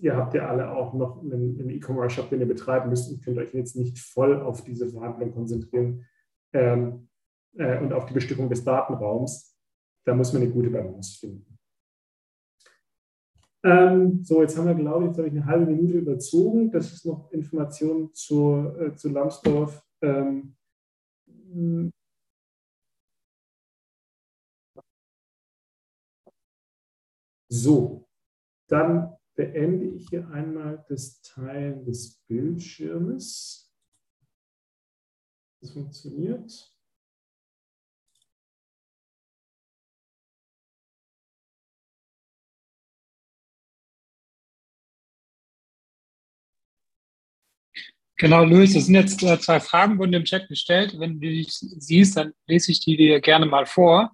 [0.00, 3.54] Ihr habt ja alle auch noch einen, E-Commerce-Shop, den ihr betreiben müsst und könnt euch
[3.54, 6.04] jetzt nicht voll auf diese Verhandlungen konzentrieren
[6.52, 7.08] ähm,
[7.56, 9.56] äh, und auf die Bestimmung des Datenraums
[10.06, 11.58] da muss man eine gute Balance finden.
[13.64, 16.70] Ähm, so, jetzt haben wir, glaube ich, jetzt habe ich eine halbe Minute überzogen.
[16.70, 19.82] Das ist noch Information zu, äh, zu Lambsdorff.
[20.02, 20.56] Ähm,
[27.48, 28.08] so,
[28.68, 33.72] dann beende ich hier einmal das Teilen des Bildschirmes.
[35.60, 36.75] Das funktioniert.
[48.18, 50.98] Genau, Luis, es sind jetzt äh, zwei Fragen, wurden im Chat gestellt.
[50.98, 54.12] Wenn du die siehst, dann lese ich die dir gerne mal vor.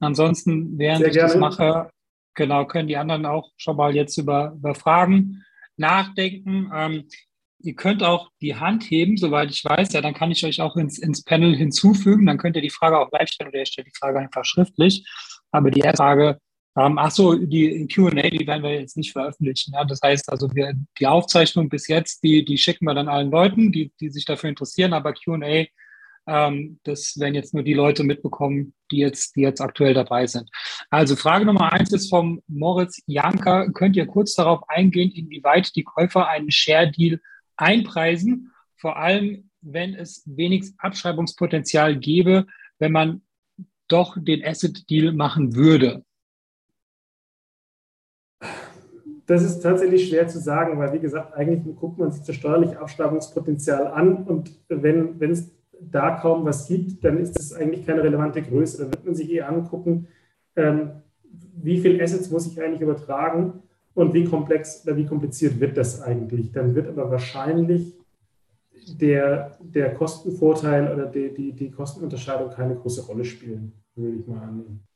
[0.00, 1.32] Ansonsten, während Sehr ich gerne.
[1.32, 1.90] das mache,
[2.34, 5.44] genau, können die anderen auch schon mal jetzt über, über Fragen
[5.76, 6.70] nachdenken.
[6.74, 7.08] Ähm,
[7.60, 9.92] ihr könnt auch die Hand heben, soweit ich weiß.
[9.94, 12.26] Ja, dann kann ich euch auch ins, ins Panel hinzufügen.
[12.26, 15.06] Dann könnt ihr die Frage auch live stellen oder ihr stellt die Frage einfach schriftlich.
[15.52, 16.38] Aber die erste Frage
[16.78, 19.72] ähm, ach so, die Q&A, die werden wir jetzt nicht veröffentlichen.
[19.74, 19.84] Ja?
[19.84, 23.72] Das heißt also, wir, die Aufzeichnung bis jetzt, die, die schicken wir dann allen Leuten,
[23.72, 25.66] die, die sich dafür interessieren, aber Q&A,
[26.28, 30.50] ähm, das werden jetzt nur die Leute mitbekommen, die jetzt, die jetzt aktuell dabei sind.
[30.90, 33.72] Also Frage Nummer eins ist vom Moritz Janker.
[33.72, 37.20] Könnt ihr kurz darauf eingehen, inwieweit die Käufer einen Share-Deal
[37.56, 42.46] einpreisen, vor allem wenn es wenig Abschreibungspotenzial gäbe,
[42.78, 43.22] wenn man
[43.88, 46.04] doch den Asset-Deal machen würde?
[49.28, 52.80] Das ist tatsächlich schwer zu sagen, weil wie gesagt, eigentlich guckt man sich das steuerliche
[52.80, 58.40] Abschreibungspotenzial an und wenn, es da kaum was gibt, dann ist das eigentlich keine relevante
[58.40, 58.78] Größe.
[58.78, 60.08] Dann wird man sich eher angucken,
[60.56, 61.02] ähm,
[61.62, 63.62] wie viel Assets muss ich eigentlich übertragen
[63.92, 66.50] und wie komplex oder wie kompliziert wird das eigentlich.
[66.52, 67.98] Dann wird aber wahrscheinlich
[68.98, 74.40] der, der Kostenvorteil oder die, die, die Kostenunterscheidung keine große Rolle spielen, würde ich mal
[74.40, 74.88] annehmen.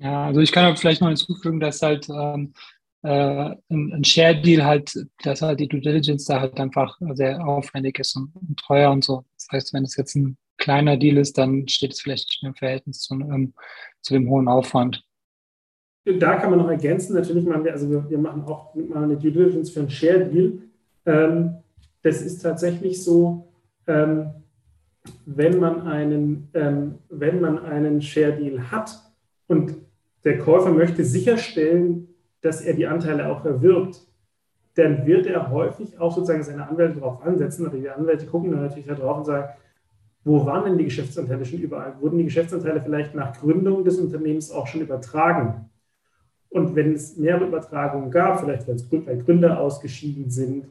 [0.00, 2.52] Ja, also ich kann vielleicht noch hinzufügen, dass halt ähm,
[3.02, 4.92] äh, ein, ein Share-Deal halt,
[5.22, 9.04] dass halt die Due Diligence da halt einfach sehr aufwendig ist und, und, teuer und
[9.04, 9.24] so.
[9.36, 12.54] Das heißt, wenn es jetzt ein kleiner Deal ist, dann steht es vielleicht nicht im
[12.54, 13.54] Verhältnis zu, ähm,
[14.02, 15.04] zu dem hohen Aufwand.
[16.04, 19.16] Da kann man noch ergänzen, natürlich machen wir, also wir, wir machen auch mal eine
[19.16, 20.58] Due Diligence für ein Share-Deal.
[21.06, 21.56] Ähm,
[22.02, 23.52] das ist tatsächlich so,
[23.86, 24.30] ähm,
[25.26, 28.90] wenn man einen, ähm, wenn man einen Share-Deal hat
[29.48, 29.87] und
[30.28, 32.08] der Käufer möchte sicherstellen,
[32.42, 34.06] dass er die Anteile auch erwirbt,
[34.74, 38.60] dann wird er häufig auch sozusagen seine Anwälte darauf ansetzen, aber die Anwälte gucken dann
[38.60, 39.48] natürlich darauf und sagen,
[40.24, 41.94] wo waren denn die Geschäftsanteile schon überall?
[42.00, 45.70] Wurden die Geschäftsanteile vielleicht nach Gründung des Unternehmens auch schon übertragen?
[46.50, 50.66] Und wenn es mehrere Übertragungen gab, vielleicht weil Gründer ausgeschieden sind,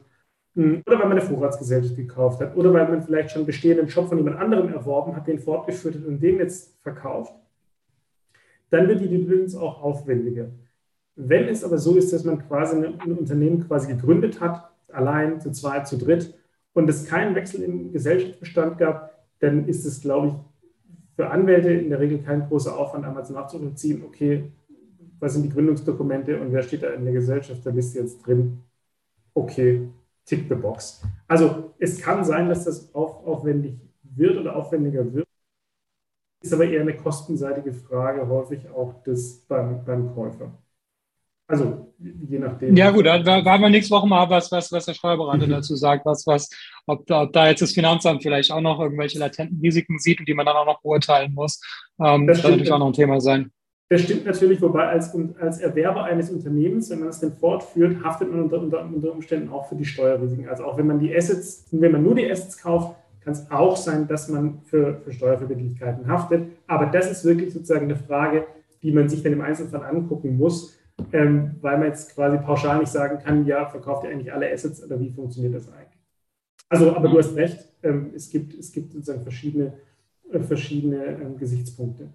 [0.54, 4.08] hm, oder weil man eine Vorratsgesellschaft gekauft hat, oder weil man vielleicht schon bestehenden Shop
[4.08, 7.34] von jemand anderem erworben hat, den fortgeführt hat und den jetzt verkauft,
[8.70, 10.50] dann wird die Due auch aufwendiger.
[11.16, 15.50] Wenn es aber so ist, dass man quasi ein Unternehmen quasi gegründet hat, allein, zu
[15.50, 16.34] zweit, zu dritt,
[16.74, 20.34] und es keinen Wechsel im Gesellschaftsbestand gab, dann ist es, glaube ich,
[21.16, 24.52] für Anwälte in der Regel kein großer Aufwand, einmal zu nachzuvollziehen, okay,
[25.18, 28.24] was sind die Gründungsdokumente und wer steht da in der Gesellschaft, da bist du jetzt
[28.24, 28.58] drin.
[29.34, 29.88] Okay,
[30.24, 31.02] tick the box.
[31.26, 35.27] Also es kann sein, dass das auf, aufwendig wird oder aufwendiger wird
[36.40, 40.52] ist aber eher eine kostenseitige Frage, häufig auch des, beim, beim Käufer.
[41.50, 42.76] Also je nachdem.
[42.76, 45.52] Ja gut, da waren wir nächste Woche mal was, was, was der Steuerberater mhm.
[45.52, 46.50] dazu sagt, was, was,
[46.86, 50.34] ob, ob da jetzt das Finanzamt vielleicht auch noch irgendwelche latenten Risiken sieht und die
[50.34, 51.60] man dann auch noch beurteilen muss.
[51.98, 53.50] Ähm, das, das kann natürlich auch noch ein Thema sein.
[53.90, 58.30] Das stimmt natürlich, wobei als, als Erwerber eines Unternehmens, wenn man es denn fortführt, haftet
[58.30, 60.46] man unter, unter, unter Umständen auch für die Steuerrisiken.
[60.46, 62.94] Also auch wenn man die Assets, wenn man nur die Assets kauft,
[63.28, 66.50] kann es auch sein, dass man für, für Steuerverbindlichkeiten haftet.
[66.66, 68.46] Aber das ist wirklich sozusagen eine Frage,
[68.82, 70.78] die man sich dann im Einzelfall angucken muss,
[71.12, 74.82] ähm, weil man jetzt quasi pauschal nicht sagen kann, ja, verkauft ihr eigentlich alle Assets
[74.82, 76.00] oder wie funktioniert das eigentlich?
[76.70, 79.74] Also, aber du hast recht, ähm, es, gibt, es gibt sozusagen verschiedene,
[80.32, 82.08] äh, verschiedene ähm, Gesichtspunkte.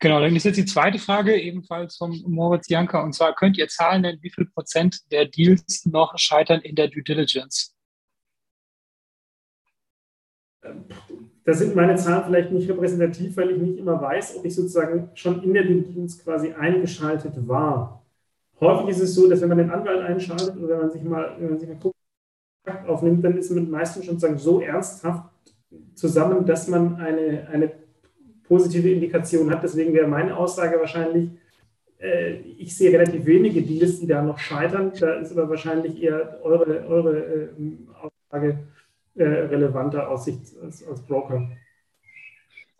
[0.00, 3.02] Genau, dann ist jetzt die zweite Frage ebenfalls von Moritz Janker.
[3.02, 6.88] Und zwar könnt ihr Zahlen nennen, wie viel Prozent der Deals noch scheitern in der
[6.88, 7.73] Due Diligence?
[11.44, 15.10] Da sind meine Zahlen vielleicht nicht repräsentativ, weil ich nicht immer weiß, ob ich sozusagen
[15.14, 18.02] schon in der Diligence quasi eingeschaltet war.
[18.60, 21.36] Häufig ist es so, dass wenn man den Anwalt einschaltet oder wenn man sich mal,
[21.38, 21.94] wenn man sich mal guckt,
[22.86, 25.28] aufnimmt, dann ist man meistens schon sozusagen so ernsthaft
[25.94, 27.72] zusammen, dass man eine, eine
[28.44, 29.62] positive Indikation hat.
[29.62, 31.30] Deswegen wäre meine Aussage wahrscheinlich,
[31.98, 34.92] äh, ich sehe relativ wenige Deals, die da noch scheitern.
[34.98, 37.48] Da ist aber wahrscheinlich eher eure, eure äh,
[38.00, 38.60] Aussage
[39.16, 41.48] äh, relevanter aus Sicht als, als, Broker.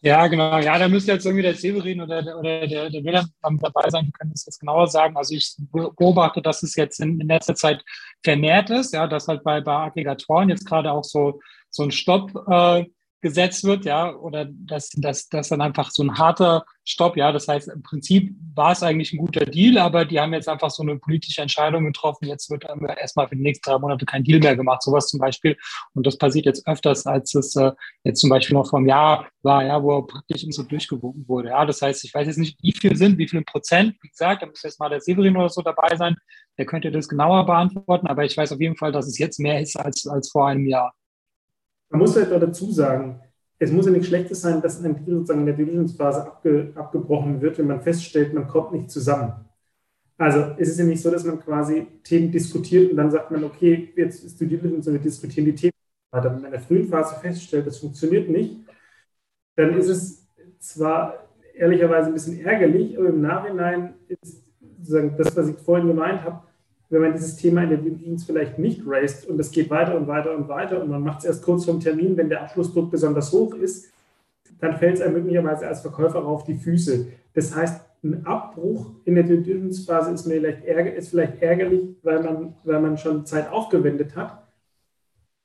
[0.01, 0.59] Ja, genau.
[0.59, 4.13] Ja, da müsste jetzt irgendwie der Severin oder, oder der, der Wilhelm dabei sein, die
[4.13, 5.17] können das jetzt genauer sagen.
[5.17, 7.83] Also ich beobachte, dass es jetzt in, in letzter Zeit
[8.23, 12.33] vermehrt ist, ja, dass halt bei, bei Aggregatoren jetzt gerade auch so, so ein Stopp
[12.49, 12.85] äh,
[13.25, 17.49] gesetzt wird, ja, oder dass, dass, dass dann einfach so ein harter Stopp, ja, das
[17.49, 20.83] heißt, im Prinzip war es eigentlich ein guter Deal, aber die haben jetzt einfach so
[20.83, 22.67] eine politische Entscheidung getroffen, jetzt wird
[22.99, 25.57] erstmal für die nächsten drei Monate kein Deal mehr gemacht, sowas zum Beispiel.
[25.95, 27.73] Und das passiert jetzt öfters, als es äh,
[28.05, 31.49] jetzt zum Beispiel noch vor einem Jahr war, ja, wo praktisch so durchgewunken wurde.
[31.49, 34.43] Ja, das heißt, ich weiß jetzt nicht, wie viel sind, wie viel Prozent, wie gesagt,
[34.43, 36.15] da muss jetzt mal der Severin oder so dabei sein,
[36.59, 39.63] der könnte das genauer beantworten, aber ich weiß auf jeden Fall, dass es jetzt mehr
[39.63, 40.93] ist als, als vor einem Jahr.
[41.91, 43.21] Man muss halt dazu sagen,
[43.59, 47.41] es muss ja nichts Schlechtes sein, dass ein Deal sozusagen in der Diligence-Phase abge, abgebrochen
[47.41, 49.33] wird, wenn man feststellt, man kommt nicht zusammen.
[50.17, 53.43] Also es ist ja nicht so, dass man quasi Themen diskutiert und dann sagt man,
[53.45, 55.73] okay, jetzt ist die Diligence und wir diskutieren die Themen
[56.13, 56.31] weiter.
[56.31, 58.61] Wenn man in der frühen Phase feststellt, das funktioniert nicht,
[59.57, 60.29] dann ist es
[60.59, 64.45] zwar ehrlicherweise ein bisschen ärgerlich, aber im Nachhinein ist
[64.79, 66.44] sozusagen das, was ich vorhin gemeint habe,
[66.95, 70.07] wenn man dieses Thema in der Diligence vielleicht nicht raced und es geht weiter und
[70.07, 73.33] weiter und weiter und man macht es erst kurz vorm Termin, wenn der Abschlussdruck besonders
[73.33, 73.93] hoch ist,
[74.61, 77.09] dann fällt es einem möglicherweise als Verkäufer auf die Füße.
[77.33, 82.81] Das heißt, ein Abbruch in der Diligence-Phase ist, vielleicht, ist vielleicht ärgerlich, weil man, weil
[82.81, 84.47] man schon Zeit aufgewendet hat.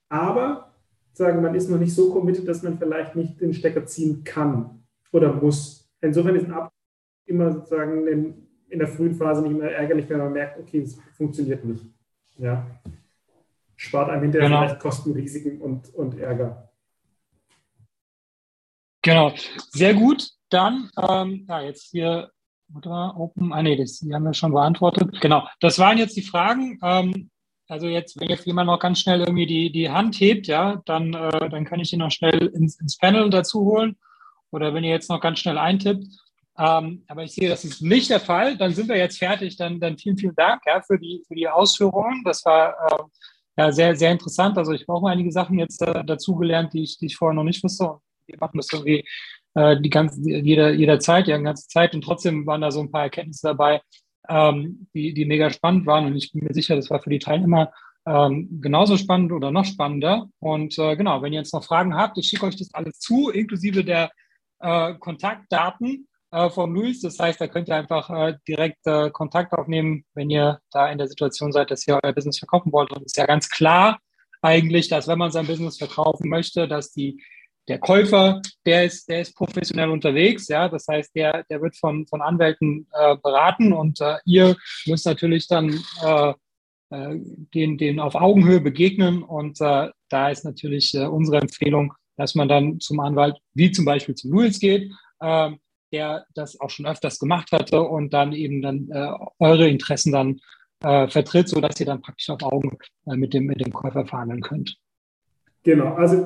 [0.09, 0.71] Aber
[1.13, 4.83] sagen, man ist noch nicht so committed, dass man vielleicht nicht den Stecker ziehen kann
[5.11, 5.89] oder muss.
[6.01, 6.69] Insofern ist ein Abbruch
[7.25, 10.99] immer sozusagen ein in der frühen Phase nicht mehr ärgerlich, wenn man merkt, okay, es
[11.17, 11.85] funktioniert nicht.
[12.37, 12.65] Ja.
[13.75, 14.61] Spart einem hinterher genau.
[14.61, 16.69] vielleicht Kosten, Risiken und, und Ärger.
[19.01, 19.33] Genau,
[19.69, 20.29] sehr gut.
[20.49, 22.29] Dann, ähm, ja, jetzt hier,
[22.75, 25.21] oder Open, ah nee, das, die haben wir schon beantwortet.
[25.21, 26.79] Genau, das waren jetzt die Fragen.
[26.83, 27.29] Ähm,
[27.67, 31.13] also jetzt, wenn jetzt jemand noch ganz schnell irgendwie die, die Hand hebt, ja, dann,
[31.13, 33.95] äh, dann kann ich ihn noch schnell ins, ins Panel dazu holen.
[34.51, 36.07] Oder wenn ihr jetzt noch ganz schnell eintippt.
[36.59, 38.57] Ähm, aber ich sehe, das ist nicht der Fall.
[38.57, 39.55] Dann sind wir jetzt fertig.
[39.55, 42.21] Dann, dann vielen, vielen Dank ja, für, die, für die Ausführungen.
[42.25, 43.03] Das war äh,
[43.57, 44.57] ja, sehr, sehr interessant.
[44.57, 47.63] Also ich brauche einige Sachen jetzt äh, dazugelernt, die ich, die ich vorher noch nicht
[47.63, 47.99] wusste.
[48.27, 49.05] Wir machen das irgendwie
[49.55, 51.95] äh, die ganze, jeder, jeder Zeit, ja, die ganze Zeit.
[51.95, 53.81] Und trotzdem waren da so ein paar Erkenntnisse dabei,
[54.27, 56.07] ähm, die, die mega spannend waren.
[56.07, 57.71] Und ich bin mir sicher, das war für die Teilnehmer
[58.05, 60.27] ähm, genauso spannend oder noch spannender.
[60.39, 63.29] Und äh, genau, wenn ihr jetzt noch Fragen habt, ich schicke euch das alles zu,
[63.29, 64.11] inklusive der
[64.59, 67.01] äh, Kontaktdaten äh, von Luis.
[67.01, 70.97] Das heißt, da könnt ihr einfach äh, direkt äh, Kontakt aufnehmen, wenn ihr da in
[70.97, 72.91] der Situation seid, dass ihr euer Business verkaufen wollt.
[72.91, 73.99] Und es ist ja ganz klar
[74.41, 77.21] eigentlich, dass wenn man sein Business verkaufen möchte, dass die
[77.67, 82.07] der Käufer, der ist, der ist professionell unterwegs, ja, das heißt, der, der wird von,
[82.07, 84.57] von Anwälten äh, beraten und äh, ihr
[84.87, 86.33] müsst natürlich dann äh,
[86.89, 87.19] äh
[87.53, 92.49] den, den auf Augenhöhe begegnen und äh, da ist natürlich äh, unsere Empfehlung, dass man
[92.49, 95.59] dann zum Anwalt, wie zum Beispiel zu Louis geht, ähm,
[95.91, 98.89] der das auch schon öfters gemacht hatte und dann eben dann
[99.39, 100.39] eure Interessen dann
[100.79, 104.77] vertritt, sodass ihr dann praktisch auf Augen mit, dem, mit dem Käufer verhandeln könnt.
[105.63, 106.25] Genau, also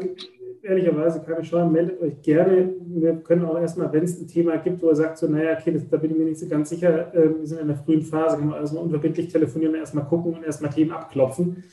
[0.63, 2.73] ehrlicherweise keine Scheu, meldet euch gerne.
[2.85, 5.73] Wir können auch erstmal, wenn es ein Thema gibt, wo ihr sagt, so, naja, okay,
[5.73, 8.01] das, da bin ich mir nicht so ganz sicher, äh, wir sind in der frühen
[8.01, 11.63] Phase, können wir also unverbindlich telefonieren erstmal gucken und erstmal Themen abklopfen,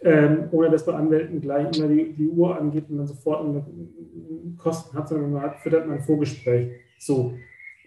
[0.00, 3.64] ähm, ohne dass bei Anwälten gleich immer die, die Uhr angeht und man sofort eine,
[4.58, 6.70] Kosten hat, sondern man hat, führt man ein Vorgespräch.
[7.02, 7.34] So,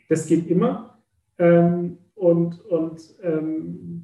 [0.09, 0.99] das geht immer.
[1.37, 4.03] Ähm, und und ähm,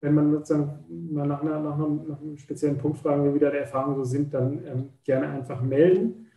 [0.00, 3.40] wenn man sozusagen mal nach, einer, nach, einem, nach einem speziellen Punkt fragen will, wie
[3.40, 6.28] da die Erfahrungen so sind, dann ähm, gerne einfach melden.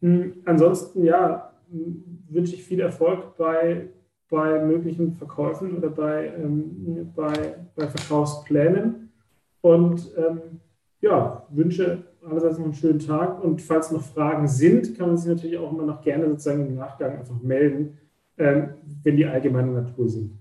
[0.00, 0.36] Mhm.
[0.46, 3.88] Ansonsten, ja, wünsche ich viel Erfolg bei,
[4.30, 9.12] bei möglichen Verkäufen oder bei, ähm, bei, bei Verkaufsplänen.
[9.60, 10.60] Und ähm,
[11.02, 13.42] ja, wünsche allerseits noch einen schönen Tag.
[13.42, 16.74] Und falls noch Fragen sind, kann man sich natürlich auch immer noch gerne sozusagen im
[16.76, 17.98] Nachgang einfach melden,
[18.38, 20.38] ähm, wenn die allgemeine Natur sind.